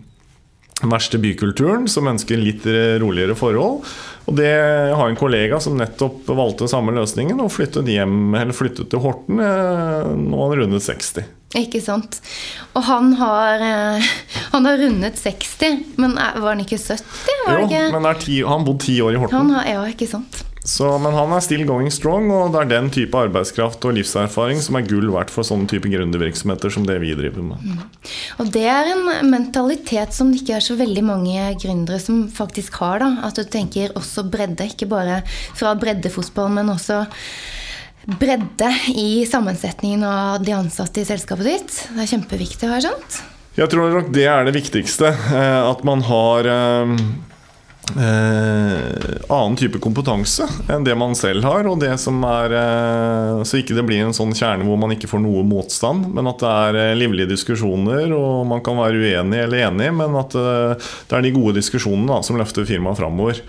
verste 0.84 1.16
bykulturen, 1.18 1.86
som 1.88 2.08
ønsker 2.10 2.36
litt 2.36 2.66
roligere 3.00 3.36
forhold. 3.38 3.86
Og 4.26 4.34
det 4.36 4.48
jeg 4.50 4.96
har 4.98 5.08
en 5.08 5.16
kollega 5.18 5.60
som 5.62 5.76
nettopp 5.78 6.26
valgte 6.36 6.66
samme 6.68 6.92
løsningen 6.96 7.38
og 7.40 7.52
flyttet 7.54 7.86
hjem, 7.88 8.34
eller 8.34 8.56
flyttet 8.56 8.90
til 8.92 9.00
Horten. 9.04 9.38
eh, 9.40 10.08
Nå 10.18 10.40
han 10.42 10.56
rundet 10.58 10.82
60. 10.82 11.24
Ikke 11.56 11.80
sant. 11.80 12.18
Og 12.74 12.82
han 12.84 13.12
har, 13.20 13.62
eh, 13.62 14.02
han 14.52 14.66
har 14.66 14.76
rundet 14.82 15.16
60, 15.16 15.78
men 15.96 16.16
var 16.18 16.50
han 16.52 16.60
ikke 16.66 16.76
70? 16.76 17.38
Var 17.46 17.60
Jo, 17.60 17.66
ikke? 17.70 17.84
men 17.94 18.10
ti, 18.20 18.42
han 18.42 18.64
bodde 18.66 18.66
bodd 18.66 18.80
ti 18.84 18.98
år 19.00 19.14
i 19.14 19.22
Horten. 19.22 19.38
Han 19.38 19.50
har, 19.56 19.64
ja, 19.70 19.84
ikke 19.94 20.08
sant. 20.10 20.42
Så, 20.66 20.88
men 20.98 21.14
han 21.14 21.30
er 21.30 21.42
still 21.44 21.62
going 21.68 21.92
strong, 21.94 22.24
og 22.34 22.48
det 22.50 22.64
er 22.64 22.70
den 22.72 22.88
type 22.90 23.14
arbeidskraft 23.14 23.84
og 23.86 23.94
livserfaring 23.94 24.58
som 24.64 24.74
er 24.80 24.86
gull 24.88 25.12
verdt 25.14 25.30
for 25.30 25.46
sånne 25.46 25.68
type 25.70 25.86
gründervirksomheter 25.92 26.72
som 26.74 26.86
det 26.88 26.96
vi 27.04 27.12
driver 27.14 27.44
med. 27.52 27.84
Og 28.42 28.50
det 28.50 28.64
er 28.66 28.90
en 28.96 29.04
mentalitet 29.30 30.16
som 30.16 30.32
det 30.32 30.40
ikke 30.42 30.56
er 30.58 30.64
så 30.66 30.74
veldig 30.80 31.04
mange 31.06 31.44
gründere 31.62 32.00
som 32.02 32.24
faktisk 32.34 32.80
har. 32.82 32.98
da, 33.04 33.12
At 33.28 33.38
du 33.38 33.44
tenker 33.46 33.94
også 33.94 34.26
bredde, 34.26 34.66
ikke 34.72 34.90
bare 34.90 35.20
fra 35.54 35.76
breddefotball, 35.78 36.50
men 36.58 36.74
også 36.74 37.04
bredde 38.18 38.72
i 38.94 39.22
sammensetningen 39.26 40.02
av 40.06 40.42
de 40.46 40.52
ansatte 40.54 41.02
i 41.02 41.06
selskapet 41.06 41.46
ditt. 41.48 41.78
Det 41.94 42.04
er 42.04 42.12
kjempeviktig, 42.16 42.66
har 42.66 42.80
jeg 42.80 42.88
skjønt. 42.90 43.22
Jeg 43.56 43.70
tror 43.72 43.94
nok 43.94 44.10
det 44.12 44.26
er 44.28 44.44
det 44.50 44.58
viktigste. 44.58 45.14
eh, 45.14 45.62
At 45.70 45.86
man 45.86 46.02
har 46.10 46.50
eh, 47.94 48.80
annen 49.30 49.56
type 49.58 49.78
kompetanse 49.82 50.46
enn 50.72 50.84
det 50.86 50.96
man 50.98 51.14
selv 51.18 51.44
har. 51.46 51.68
Og 51.70 51.78
det 51.82 51.92
som 52.02 52.18
er 52.28 52.54
eh, 52.56 53.42
Så 53.46 53.60
ikke 53.60 53.76
det 53.76 53.84
blir 53.88 54.02
en 54.04 54.16
sånn 54.16 54.34
kjerne 54.36 54.66
hvor 54.66 54.80
man 54.80 54.94
ikke 54.96 55.10
får 55.10 55.22
noe 55.24 55.44
motstand, 55.46 56.08
men 56.14 56.30
at 56.30 56.42
det 56.42 56.54
er 56.70 56.80
eh, 56.82 56.96
livlige 56.98 57.30
diskusjoner, 57.34 58.10
og 58.16 58.46
man 58.50 58.64
kan 58.66 58.78
være 58.80 58.98
uenig 59.04 59.44
eller 59.44 59.68
enig, 59.68 59.92
men 60.00 60.18
at 60.18 60.34
eh, 60.38 60.90
det 61.06 61.18
er 61.20 61.24
de 61.28 61.36
gode 61.36 61.56
diskusjonene 61.60 62.10
da, 62.16 62.20
som 62.26 62.40
løfter 62.40 62.66
firmaet 62.68 63.00
framover. 63.00 63.42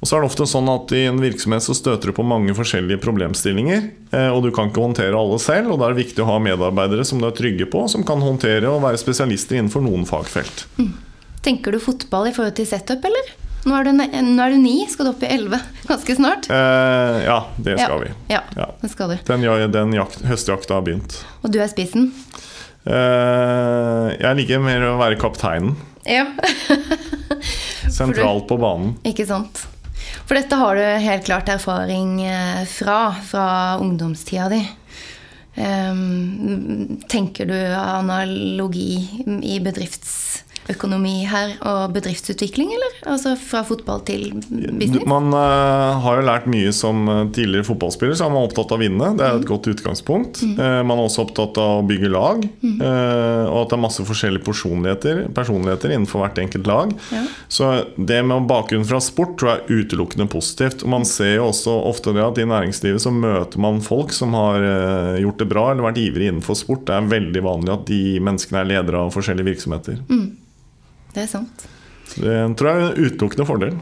Og 0.00 0.08
så 0.08 0.16
er 0.16 0.22
det 0.22 0.30
ofte 0.30 0.46
sånn 0.48 0.68
at 0.72 0.92
I 0.96 1.02
en 1.10 1.18
virksomhet 1.20 1.60
så 1.60 1.74
støter 1.76 2.08
du 2.08 2.14
på 2.16 2.24
mange 2.24 2.54
forskjellige 2.56 3.02
problemstillinger. 3.02 3.82
eh, 4.16 4.30
Og 4.32 4.46
du 4.46 4.48
kan 4.56 4.70
ikke 4.70 4.80
håndtere 4.80 5.12
alle 5.18 5.36
selv. 5.42 5.74
og 5.74 5.82
Da 5.82 5.90
er 5.90 5.92
det 5.92 6.06
viktig 6.06 6.24
å 6.24 6.30
ha 6.30 6.38
medarbeidere 6.40 7.04
som 7.04 7.20
du 7.20 7.26
er 7.28 7.36
trygge 7.36 7.66
på, 7.68 7.84
som 7.92 8.06
kan 8.08 8.22
håndtere 8.24 8.64
og 8.70 8.80
være 8.86 8.96
spesialister 9.02 9.58
innenfor 9.60 9.84
noen 9.84 10.08
fagfelt. 10.08 10.64
Tenker 11.44 11.76
du 11.76 11.80
fotball 11.84 12.30
i 12.30 12.32
forhold 12.32 12.56
til 12.56 12.68
setup, 12.68 13.04
eller? 13.04 13.28
Nå 13.68 13.76
er 13.76 13.84
du, 13.84 13.92
nå 13.92 14.44
er 14.44 14.54
du 14.54 14.60
ni, 14.62 14.74
skal 14.88 15.08
du 15.08 15.12
opp 15.12 15.24
i 15.26 15.30
elleve 15.34 15.60
ganske 15.90 16.16
snart. 16.16 16.48
Eh, 16.50 17.18
ja, 17.26 17.38
det 17.60 17.76
skal 17.76 17.96
ja. 17.96 18.00
vi. 18.04 18.14
Ja, 18.32 18.42
Ja. 18.56 18.68
det 18.80 18.92
skal 18.92 19.12
du. 19.12 19.18
Den, 19.28 19.44
den 19.74 19.92
jakt, 19.98 20.22
høstjakta 20.24 20.78
har 20.78 20.86
begynt. 20.86 21.18
Og 21.44 21.52
du 21.52 21.60
er 21.60 21.68
spissen? 21.72 22.10
Eh, 22.88 24.06
jeg 24.16 24.38
liker 24.40 24.62
mer 24.64 24.86
å 24.88 24.96
være 25.00 25.20
kapteinen. 25.20 25.76
Ja. 26.08 26.24
Sentralt 28.00 28.48
på 28.48 28.56
banen. 28.60 28.96
Ikke 29.04 29.28
sant. 29.28 29.66
For 30.24 30.38
dette 30.38 30.56
har 30.56 30.78
du 30.78 30.84
helt 31.04 31.26
klart 31.26 31.50
erfaring 31.52 32.20
eh, 32.24 32.62
fra, 32.70 33.10
fra 33.26 33.48
ungdomstida 33.82 34.48
di. 34.52 34.62
Um, 35.60 37.00
tenker 37.10 37.44
du 37.50 37.56
analogi 37.74 39.02
i 39.42 39.58
bedriftsøkonomi 40.70 41.26
her 41.28 41.54
og 41.66 41.92
bedriftsutvikling, 41.94 42.70
eller? 42.74 42.96
Altså 43.10 43.34
fra 43.38 43.62
fotball 43.66 44.02
til 44.06 44.30
business? 44.38 45.06
Man 45.08 45.32
uh, 45.34 45.98
har 46.02 46.20
jo 46.20 46.26
lært 46.26 46.46
mye 46.50 46.72
som 46.72 47.08
eh, 47.08 47.22
tidligere 47.34 47.66
fotballspiller, 47.66 48.14
så 48.14 48.26
er 48.26 48.34
man 48.34 48.46
opptatt 48.46 48.70
av 48.70 48.78
å 48.78 48.82
vinne. 48.82 49.10
Det 49.18 49.26
er 49.26 49.38
et 49.38 49.48
godt 49.48 49.68
utgangspunkt. 49.70 50.42
Eh, 50.42 50.80
man 50.86 50.98
er 50.98 51.06
også 51.06 51.24
opptatt 51.26 51.58
av 51.60 51.80
å 51.80 51.86
bygge 51.86 52.10
lag, 52.12 52.44
eh, 52.44 53.44
og 53.50 53.58
at 53.62 53.72
det 53.72 53.78
er 53.78 53.82
masse 53.82 54.06
forskjellige 54.06 54.46
personligheter, 54.46 55.22
personligheter 55.36 55.94
innenfor 55.94 56.24
hvert 56.24 56.40
enkelt 56.42 56.70
lag. 56.70 56.94
Ja. 57.14 57.24
Så 57.50 57.70
det 57.96 58.20
med 58.26 58.48
bakgrunn 58.50 58.86
fra 58.88 59.00
sport 59.04 59.36
tror 59.40 59.52
jeg 59.52 59.62
er 59.64 59.84
utelukkende 59.84 60.28
positivt. 60.30 60.84
Og 60.86 60.94
man 60.94 61.06
ser 61.08 61.36
jo 61.38 61.48
også 61.50 61.74
ofte 61.90 62.14
det 62.16 62.24
at 62.24 62.40
i 62.40 62.48
næringslivet 62.48 63.02
så 63.02 63.12
møter 63.14 63.62
man 63.62 63.82
folk 63.84 64.14
som 64.16 64.36
har 64.38 64.62
gjort 65.20 65.40
det 65.42 65.48
bra 65.50 65.70
eller 65.70 65.88
vært 65.88 66.00
ivrige 66.02 66.32
innenfor 66.32 66.58
sport. 66.58 66.86
Det 66.88 66.96
er 66.96 67.10
veldig 67.10 67.44
vanlig 67.44 67.74
at 67.74 67.88
de 67.90 68.02
menneskene 68.22 68.62
er 68.62 68.70
ledere 68.74 69.04
av 69.06 69.14
forskjellige 69.14 69.52
virksomheter. 69.52 70.00
Det 71.14 71.24
er 71.24 71.30
sant. 71.30 71.68
Det 72.16 72.34
tror 72.58 72.70
jeg 72.70 72.80
er 72.80 72.88
en 72.88 73.06
utelukkende 73.06 73.46
fordel. 73.48 73.78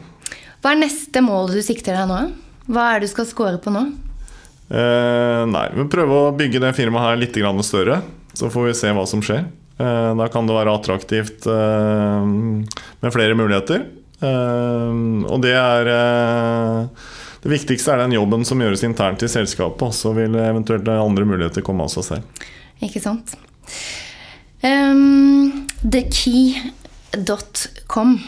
Hva 0.59 0.73
er 0.73 0.81
neste 0.83 1.21
mål 1.23 1.53
du 1.53 1.61
sikter 1.65 1.95
deg 1.95 2.09
nå? 2.09 2.19
Hva 2.69 2.91
er 2.91 2.99
det 2.99 3.09
du 3.09 3.13
skal 3.13 3.27
score 3.29 3.59
på 3.61 3.73
nå? 3.73 3.85
Eh, 4.69 5.43
nei, 5.49 5.65
vi 5.73 5.85
prøver 5.89 6.27
å 6.27 6.33
bygge 6.37 6.61
det 6.61 6.75
firmaet 6.77 7.07
her 7.07 7.21
litt 7.23 7.37
grann 7.37 7.61
større. 7.65 8.01
Så 8.37 8.51
får 8.53 8.67
vi 8.67 8.75
se 8.77 8.91
hva 8.93 9.05
som 9.09 9.23
skjer. 9.25 9.47
Eh, 9.79 10.11
da 10.19 10.27
kan 10.31 10.49
det 10.49 10.57
være 10.57 10.75
attraktivt 10.75 11.47
eh, 11.49 12.27
med 12.27 13.15
flere 13.15 13.37
muligheter. 13.39 13.87
Eh, 14.19 14.99
og 15.31 15.41
det 15.45 15.55
er 15.55 15.89
eh, 15.93 17.07
Det 17.39 17.53
viktigste 17.53 17.93
er 17.93 18.01
den 18.03 18.17
jobben 18.17 18.43
som 18.43 18.59
gjøres 18.59 18.83
internt 18.83 19.23
i 19.23 19.31
selskapet. 19.31 19.87
Og 19.87 19.95
så 19.95 20.13
vil 20.17 20.35
eventuelt 20.35 20.87
andre 20.91 21.25
muligheter 21.25 21.65
komme 21.65 21.87
av 21.87 21.93
seg 21.95 22.09
selv. 22.11 22.45
Ikke 22.83 23.01
sant? 23.03 23.37
Um, 24.59 25.65
thekey.com. 27.11 28.19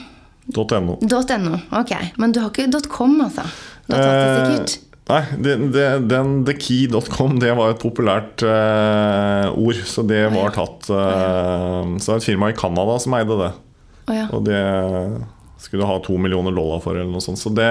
.no. 0.55 0.97
.no, 1.01 1.57
ok. 1.79 1.91
Men 2.17 2.31
du 2.33 2.39
har 2.41 2.49
ikke 2.51 2.81
.com, 2.91 3.19
altså? 3.23 3.43
Du 3.87 3.95
har 3.95 4.01
tatt 4.01 4.15
det 4.15 4.31
Eh, 4.31 4.47
sikkert? 4.47 4.79
Nei, 5.11 5.21
det, 5.43 5.55
det, 5.73 5.85
den 6.11 6.29
thekey.com 6.47 7.39
det 7.41 7.51
var 7.57 7.73
et 7.73 7.81
populært 7.81 8.43
eh, 8.47 9.49
ord, 9.59 9.79
så 9.87 10.05
det 10.07 10.21
var 10.33 10.53
tatt 10.55 10.87
eh, 10.93 11.91
Så 11.99 12.05
det 12.07 12.15
er 12.15 12.21
et 12.21 12.27
firma 12.29 12.49
i 12.51 12.55
Canada 12.57 12.97
som 13.01 13.15
eide 13.17 13.37
det. 13.41 13.51
Oh, 14.07 14.15
ja. 14.15 14.25
Og 14.33 14.43
det 14.47 14.61
skulle 15.61 15.85
ha 15.85 15.99
to 16.01 16.15
millioner 16.17 16.55
dollar 16.57 16.79
for, 16.81 16.97
eller 16.97 17.11
noe 17.11 17.21
sånt. 17.21 17.37
Så 17.37 17.51
det 17.53 17.67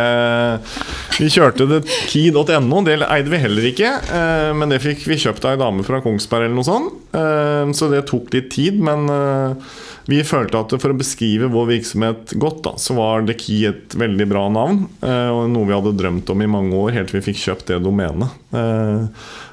Vi 1.18 1.26
kjørte 1.32 1.66
det 1.68 1.80
key.no, 2.12 2.82
det 2.86 3.00
eide 3.02 3.32
vi 3.32 3.40
heller 3.42 3.66
ikke. 3.72 3.90
eh, 4.14 4.50
Men 4.56 4.70
det 4.70 4.78
fikk 4.84 5.06
vi 5.10 5.18
kjøpt 5.20 5.44
av 5.48 5.56
ei 5.56 5.60
dame 5.64 5.82
fra 5.86 6.00
Kongsberg 6.04 6.46
eller 6.46 6.60
noe 6.60 6.68
sånt. 6.68 7.00
Eh, 7.16 7.72
Så 7.76 7.90
det 7.90 8.04
tok 8.10 8.30
litt 8.36 8.50
tid, 8.54 8.78
men 8.80 9.08
eh, 9.10 9.72
vi 10.08 10.22
følte 10.26 10.58
at 10.60 10.72
for 10.80 10.92
å 10.92 10.96
beskrive 10.98 11.50
vår 11.52 11.66
virksomhet 11.74 12.32
godt, 12.40 12.62
da, 12.64 12.72
så 12.80 12.94
var 12.96 13.26
The 13.28 13.34
Key 13.38 13.64
et 13.68 13.94
veldig 14.00 14.26
bra 14.30 14.46
navn. 14.52 14.86
eh, 15.02 15.28
Og 15.30 15.50
noe 15.52 15.66
vi 15.68 15.76
hadde 15.76 15.96
drømt 15.98 16.30
om 16.30 16.42
i 16.42 16.48
mange 16.50 16.72
år, 16.74 16.92
helt 16.96 17.10
til 17.10 17.20
vi 17.20 17.32
fikk 17.32 17.40
kjøpt 17.44 17.66
det 17.72 17.80
domenet. 17.84 18.30
Eh, 18.52 19.06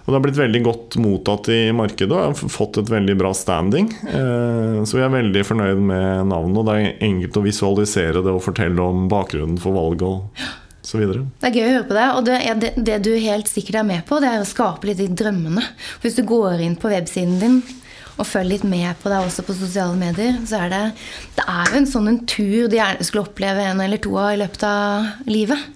Og 0.08 0.14
det 0.14 0.16
har 0.16 0.24
blitt 0.24 0.40
veldig 0.40 0.64
godt 0.64 0.96
mottatt 1.04 1.50
i 1.52 1.72
markedet 1.76 2.12
og 2.16 2.22
har 2.32 2.52
fått 2.54 2.78
et 2.80 2.90
veldig 2.90 3.18
bra 3.20 3.34
standing. 3.36 3.90
Eh, 4.08 4.84
Så 4.88 4.96
vi 4.96 5.04
er 5.04 5.10
veldig 5.12 5.44
fornøyd 5.46 5.82
med 5.84 6.28
navnet, 6.32 6.58
og 6.58 6.66
det 6.70 6.78
er 6.78 7.06
enkelt 7.10 7.38
å 7.38 7.44
visualisere 7.44 8.24
det 8.24 8.32
og 8.32 8.42
fortelle 8.46 8.80
om 8.80 9.10
bakgrunnen 9.12 9.60
for 9.60 9.74
valget 9.76 10.08
og. 10.08 10.24
Det 11.42 11.50
er 11.50 11.58
gøy 11.58 11.66
å 11.66 11.72
høre 11.74 11.88
på 11.90 11.96
deg. 11.98 12.12
Og 12.16 12.24
det, 12.24 12.38
det, 12.62 12.70
det 12.88 13.02
du 13.04 13.10
helt 13.20 13.50
sikkert 13.52 13.82
er 13.82 13.84
med 13.90 14.06
på, 14.08 14.22
det 14.24 14.30
er 14.32 14.40
å 14.40 14.48
skape 14.48 14.88
litt 14.88 15.02
de 15.02 15.10
drømmene. 15.12 15.60
Hvis 16.00 16.16
du 16.16 16.24
går 16.24 16.62
inn 16.64 16.78
på 16.80 16.88
websiden 16.94 17.42
din 17.42 17.58
og 18.18 18.26
følg 18.28 18.56
litt 18.56 18.66
med 18.68 18.98
på 19.02 19.12
deg 19.12 19.28
også 19.28 19.46
på 19.46 19.56
sosiale 19.58 19.98
medier, 20.00 20.40
så 20.50 20.64
er 20.66 20.74
det 20.74 20.84
Det 21.38 21.46
er 21.46 21.72
jo 21.72 21.82
en 21.82 21.92
sånn 21.92 22.10
en 22.12 22.24
tur 22.26 22.68
du 22.68 22.78
gjerne 22.78 23.06
skulle 23.06 23.28
oppleve 23.28 23.66
en 23.70 23.84
eller 23.84 24.02
to 24.02 24.16
av 24.18 24.34
i 24.34 24.42
løpet 24.42 24.66
av 24.68 25.30
livet. 25.30 25.70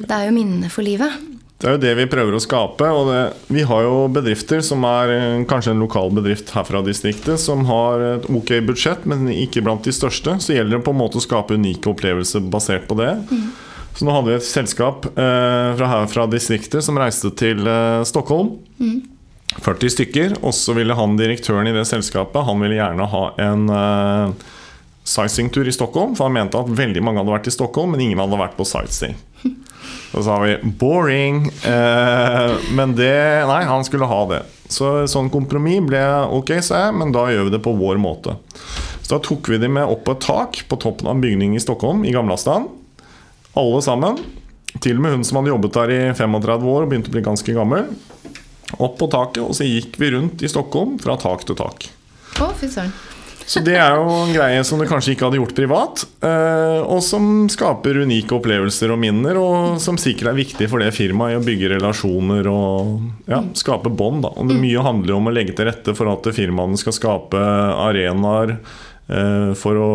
Det 0.00 0.10
er 0.10 0.28
jo 0.28 0.34
minner 0.34 0.72
for 0.72 0.86
livet. 0.86 1.30
Det 1.64 1.68
er 1.70 1.76
jo 1.76 1.80
det 1.80 1.92
vi 1.96 2.08
prøver 2.10 2.34
å 2.36 2.42
skape. 2.42 2.88
og 2.92 3.08
det, 3.08 3.20
Vi 3.48 3.62
har 3.64 3.84
jo 3.86 4.08
bedrifter 4.12 4.60
som 4.60 4.84
er 4.84 5.12
eh, 5.14 5.44
kanskje 5.48 5.72
en 5.72 5.80
lokal 5.80 6.10
bedrift 6.12 6.50
her 6.52 6.66
fra 6.68 6.82
distriktet, 6.84 7.40
som 7.40 7.64
har 7.70 8.02
et 8.08 8.26
ok 8.28 8.58
budsjett, 8.66 9.06
men 9.08 9.30
ikke 9.32 9.62
blant 9.64 9.86
de 9.86 9.94
største. 9.94 10.36
Så 10.42 10.52
gjelder 10.56 10.76
det 10.76 10.84
på 10.84 10.92
en 10.92 11.00
måte 11.00 11.20
å 11.20 11.24
skape 11.24 11.56
unike 11.56 11.88
opplevelser 11.94 12.44
basert 12.52 12.84
på 12.90 12.98
det. 12.98 13.14
Så 13.94 14.04
nå 14.04 14.12
hadde 14.12 14.32
vi 14.32 14.36
et 14.40 14.46
selskap 14.46 15.06
eh, 15.14 15.70
fra 15.78 15.90
her 15.92 16.06
fra 16.10 16.26
distriktet 16.26 16.84
som 16.84 16.98
reiste 16.98 17.30
til 17.38 17.62
eh, 17.64 18.02
Stockholm. 18.04 18.56
40 19.62 19.94
stykker. 19.94 20.36
Og 20.42 20.54
så 20.56 20.74
ville 20.76 20.96
han 20.96 21.18
direktøren 21.20 21.68
i 21.70 21.74
det 21.76 21.86
selskapet 21.88 22.46
Han 22.48 22.62
ville 22.64 22.78
gjerne 22.78 23.08
ha 23.10 23.24
en 23.42 23.68
uh, 23.70 24.50
sightseeingtur 25.04 25.68
i 25.68 25.74
Stockholm. 25.74 26.16
For 26.16 26.28
han 26.28 26.36
mente 26.36 26.60
at 26.60 26.70
veldig 26.70 27.04
mange 27.04 27.22
hadde 27.22 27.36
vært 27.36 27.50
i 27.50 27.54
Stockholm, 27.54 27.94
men 27.94 28.04
ingen 28.06 28.22
hadde 28.22 28.40
vært 28.40 28.58
på 28.58 28.66
sightseeing. 28.68 29.16
Så 30.14 30.22
sa 30.22 30.38
vi 30.44 30.56
'boring'. 30.62 31.48
Uh, 31.66 32.54
men 32.74 32.94
det 32.98 33.14
Nei, 33.50 33.64
han 33.66 33.84
skulle 33.84 34.10
ha 34.10 34.20
det. 34.30 34.44
Så 34.70 35.04
sånn 35.10 35.28
kompromiss 35.30 35.82
ble 35.84 36.00
ok, 36.32 36.56
sa 36.64 36.86
jeg, 36.86 36.94
men 36.96 37.12
da 37.14 37.26
gjør 37.30 37.48
vi 37.48 37.54
det 37.56 37.62
på 37.64 37.74
vår 37.76 37.98
måte. 38.00 38.38
Så 39.02 39.16
da 39.16 39.20
tok 39.22 39.50
vi 39.52 39.58
de 39.60 39.68
med 39.68 39.84
opp 39.84 40.06
på 40.06 40.14
et 40.16 40.24
tak 40.24 40.62
på 40.70 40.78
toppen 40.80 41.10
av 41.10 41.16
en 41.16 41.22
bygning 41.22 41.58
i 41.58 41.60
Stockholm, 41.62 42.06
i 42.08 42.14
Gamlastan. 42.14 42.70
Alle 43.58 43.82
sammen. 43.84 44.18
Til 44.82 44.98
og 44.98 45.04
med 45.04 45.14
hun 45.14 45.26
som 45.26 45.38
hadde 45.38 45.52
jobbet 45.52 45.76
der 45.76 45.92
i 45.92 46.00
35 46.16 46.70
år 46.72 46.86
og 46.86 46.90
begynte 46.90 47.12
å 47.12 47.14
bli 47.14 47.22
ganske 47.26 47.54
gammel. 47.54 47.90
Opp 48.78 48.98
på 49.00 49.10
taket, 49.12 49.42
og 49.44 49.54
så 49.56 49.66
gikk 49.68 49.98
vi 50.00 50.12
rundt 50.16 50.44
i 50.44 50.50
Stockholm 50.50 50.96
fra 51.02 51.18
tak 51.20 51.46
til 51.48 51.58
tak. 51.58 51.88
Å, 52.42 52.52
fy 52.58 52.70
søren. 52.70 52.94
Så 53.46 53.60
det 53.60 53.74
er 53.76 53.98
jo 53.98 54.08
en 54.08 54.32
greie 54.32 54.60
som 54.64 54.80
du 54.80 54.86
kanskje 54.88 55.12
ikke 55.12 55.26
hadde 55.26 55.36
gjort 55.36 55.56
privat, 55.56 56.04
eh, 56.24 56.80
og 56.80 57.02
som 57.04 57.44
skaper 57.52 58.00
unike 58.00 58.32
opplevelser 58.38 58.94
og 58.94 59.00
minner, 59.02 59.36
og 59.36 59.76
som 59.84 59.98
sikkert 60.00 60.30
er 60.32 60.38
viktig 60.38 60.68
for 60.72 60.80
det 60.80 60.94
firmaet 60.96 61.34
i 61.34 61.38
å 61.38 61.44
bygge 61.44 61.74
relasjoner 61.74 62.48
og 62.48 63.28
ja, 63.28 63.42
skape 63.52 63.92
bånd. 63.92 64.24
Det 64.48 64.56
Mye 64.56 64.86
handler 64.86 65.12
jo 65.12 65.20
om 65.20 65.28
å 65.28 65.34
legge 65.36 65.56
til 65.56 65.68
rette 65.68 65.92
for 65.96 66.08
at 66.14 66.30
firmaene 66.32 66.80
skal 66.80 66.96
skape 66.96 67.44
arenaer 67.84 68.56
for 69.04 69.76
å 69.76 69.88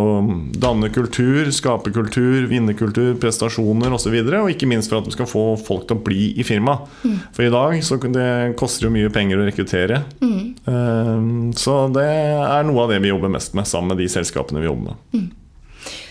danne 0.62 0.91
kultur, 0.93 1.48
skape 1.56 1.89
kultur, 1.95 2.43
vinne 2.52 2.76
kultur, 2.78 3.15
prestasjoner 3.17 3.95
osv. 3.95 4.13
Og, 4.13 4.30
så 4.30 4.41
og 4.43 4.52
ikke 4.54 4.69
minst 4.69 4.91
for 4.91 5.00
at 5.00 5.10
du 5.10 5.15
skal 5.15 5.30
få 5.30 5.45
folk 5.58 5.88
til 5.89 5.98
å 5.98 6.04
bli 6.06 6.28
i 6.38 6.45
firmaet. 6.45 6.86
For 7.34 7.48
i 7.48 7.50
dag 7.54 7.74
så 7.86 7.98
det 8.06 8.30
koster 8.60 8.86
jo 8.86 8.93
mye 8.93 9.10
penger 9.13 9.41
å 9.41 9.48
rekruttere. 9.50 10.04
Mm. 10.22 11.50
Så 11.58 11.80
det 11.98 12.06
er 12.06 12.69
noe 12.69 12.86
av 12.86 12.93
det 12.93 13.02
vi 13.02 13.10
jobber 13.10 13.34
mest 13.34 13.58
med 13.58 13.65
sammen 13.69 13.95
med 13.95 14.04
de 14.04 14.12
selskapene 14.13 14.62
vi 14.62 14.69
jobber 14.69 14.93
med. 14.93 15.30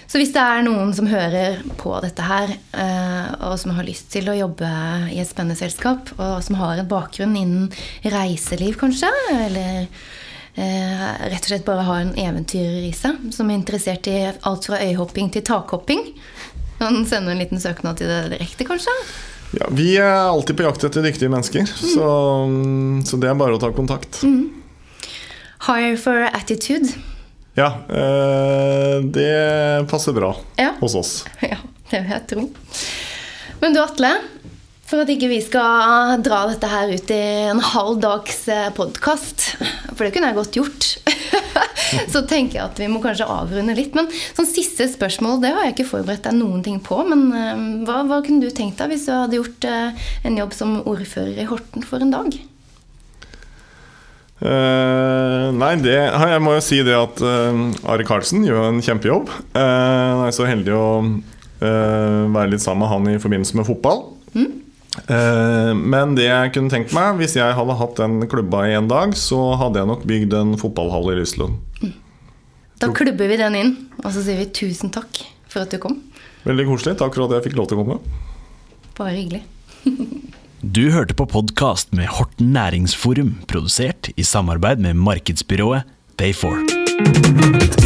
Så 0.09 0.17
hvis 0.17 0.31
det 0.33 0.41
er 0.41 0.63
noen 0.65 0.95
som 0.97 1.09
hører 1.11 1.59
på 1.77 1.93
dette 2.01 2.25
her, 2.25 2.55
eh, 2.73 3.27
og 3.45 3.59
som 3.61 3.75
har 3.77 3.85
lyst 3.85 4.09
til 4.15 4.31
å 4.33 4.37
jobbe 4.39 4.69
i 5.13 5.19
et 5.21 5.29
spennende 5.29 5.59
selskap, 5.59 6.15
og 6.17 6.39
som 6.47 6.57
har 6.57 6.81
en 6.81 6.89
bakgrunn 6.89 7.37
innen 7.37 7.67
reiseliv, 8.09 8.79
kanskje, 8.81 9.11
eller 9.35 9.83
eh, 9.83 10.07
rett 10.59 11.45
og 11.45 11.51
slett 11.53 11.65
bare 11.67 11.85
har 11.87 12.01
en 12.03 12.15
eventyrer 12.19 12.87
i 12.89 12.93
seg, 12.97 13.29
som 13.35 13.51
er 13.51 13.59
interessert 13.61 14.09
i 14.11 14.17
alt 14.29 14.67
fra 14.69 14.81
øyhopping 14.83 15.31
til 15.35 15.45
takhopping, 15.47 16.03
kan 16.79 17.01
sende 17.11 17.33
en 17.35 17.41
liten 17.43 17.61
søknad 17.63 17.99
til 18.01 18.11
det 18.11 18.21
direkte, 18.37 18.67
kanskje? 18.69 18.95
Ja, 19.59 19.67
vi 19.73 19.95
er 19.97 20.29
alltid 20.29 20.59
på 20.59 20.67
jakt 20.67 20.85
etter 20.85 21.03
dyktige 21.07 21.31
mennesker, 21.33 21.65
så, 21.67 22.09
så 23.09 23.21
det 23.23 23.31
er 23.31 23.39
bare 23.41 23.57
å 23.57 23.61
ta 23.63 23.71
kontakt. 23.75 24.21
Hire 25.69 25.97
for 26.01 26.27
attitude. 26.33 26.93
Ja, 27.59 27.73
eh, 27.91 28.99
det 29.03 29.89
passer 29.91 30.15
bra 30.15 30.35
Ja. 30.61 30.75
hos 30.81 30.95
oss. 30.95 31.15
Ja, 31.43 31.57
det 31.91 32.03
vil 32.05 32.13
jeg 32.13 32.27
tro. 32.31 32.45
Men 33.63 33.75
du, 33.75 33.81
Atle. 33.83 34.13
For 34.89 35.03
at 35.03 35.11
ikke 35.13 35.29
vi 35.29 35.41
skal 35.45 36.21
dra 36.25 36.45
dette 36.49 36.69
her 36.71 36.89
ut 36.95 37.11
i 37.13 37.19
en 37.51 37.59
halv 37.61 37.99
dags 38.01 38.45
podkast, 38.77 39.48
for 39.99 40.07
det 40.07 40.15
kunne 40.15 40.31
jeg 40.31 40.39
godt 40.39 40.59
gjort, 40.59 40.89
så 42.15 42.23
tenker 42.29 42.59
jeg 42.59 42.65
at 42.65 42.81
vi 42.81 42.91
må 42.91 43.01
kanskje 43.03 43.29
avrunde 43.29 43.77
litt. 43.77 43.97
Men 43.99 44.11
sånn 44.37 44.49
siste 44.49 44.87
spørsmål, 44.93 45.41
det 45.43 45.55
har 45.55 45.67
jeg 45.67 45.77
ikke 45.77 45.91
forberedt 45.91 46.29
deg 46.29 46.39
noen 46.39 46.63
ting 46.67 46.79
på. 46.85 47.01
Men 47.09 47.27
uh, 47.35 47.65
hva, 47.89 48.03
hva 48.09 48.21
kunne 48.25 48.45
du 48.45 48.55
tenkt 48.55 48.81
deg 48.81 48.95
hvis 48.95 49.09
du 49.09 49.15
hadde 49.15 49.41
gjort 49.41 49.67
uh, 49.69 50.07
en 50.29 50.39
jobb 50.39 50.55
som 50.57 50.79
ordfører 50.85 51.43
i 51.43 51.49
Horten 51.49 51.87
for 51.87 52.05
en 52.05 52.15
dag? 52.15 52.39
Uh, 54.39 55.51
nei, 55.51 55.73
det 55.83 55.97
Jeg 55.99 56.43
må 56.45 56.53
jo 56.55 56.63
si 56.63 56.79
det 56.87 56.95
at 56.95 57.19
Are 57.25 58.05
Karlsen 58.07 58.47
gjør 58.47 58.69
en 58.69 58.85
kjempejobb. 58.85 59.33
Jeg 59.57 60.29
er 60.29 60.37
så 60.37 60.47
heldig 60.47 60.77
å 60.79 60.87
være 61.59 62.53
litt 62.53 62.63
sammen 62.63 62.85
med 62.85 62.93
han 62.93 63.09
i 63.11 63.19
forbindelse 63.19 63.59
med 63.59 63.67
fotball. 63.67 64.05
Eh, 64.39 64.47
men 65.07 66.15
det 66.19 66.27
jeg 66.27 66.53
kunne 66.55 66.73
tenkt 66.73 66.95
meg, 66.97 67.19
hvis 67.21 67.37
jeg 67.39 67.57
hadde 67.57 67.77
hatt 67.81 67.99
den 68.01 68.21
klubba 68.31 68.65
i 68.69 68.77
en 68.79 68.91
dag, 68.91 69.15
så 69.19 69.39
hadde 69.61 69.83
jeg 69.83 69.91
nok 69.91 70.07
bygd 70.09 70.37
en 70.39 70.55
fotballhall 70.61 71.13
i 71.13 71.19
Lyslund 71.21 71.59
Da 72.79 72.91
klubber 72.95 73.31
vi 73.31 73.39
den 73.41 73.59
inn, 73.59 73.75
og 74.05 74.11
så 74.15 74.23
sier 74.25 74.39
vi 74.41 74.49
tusen 74.55 74.93
takk 74.95 75.23
for 75.49 75.65
at 75.65 75.73
du 75.73 75.81
kom. 75.83 75.97
Veldig 76.47 76.67
koselig. 76.69 76.99
Takk 77.01 77.17
for 77.17 77.27
at 77.27 77.39
jeg 77.39 77.49
fikk 77.49 77.59
lov 77.59 77.71
til 77.71 77.81
å 77.81 77.85
komme. 77.85 78.01
Bare 78.99 79.15
hyggelig. 79.17 79.45
Du 80.59 80.89
hørte 80.91 81.15
på 81.15 81.23
podkast 81.31 81.93
med 81.95 82.11
Horten 82.11 82.51
Næringsforum, 82.51 83.31
produsert 83.47 84.11
i 84.19 84.27
samarbeid 84.27 84.83
med 84.83 84.99
markedsbyrået 84.99 85.87
Pay4. 86.19 87.78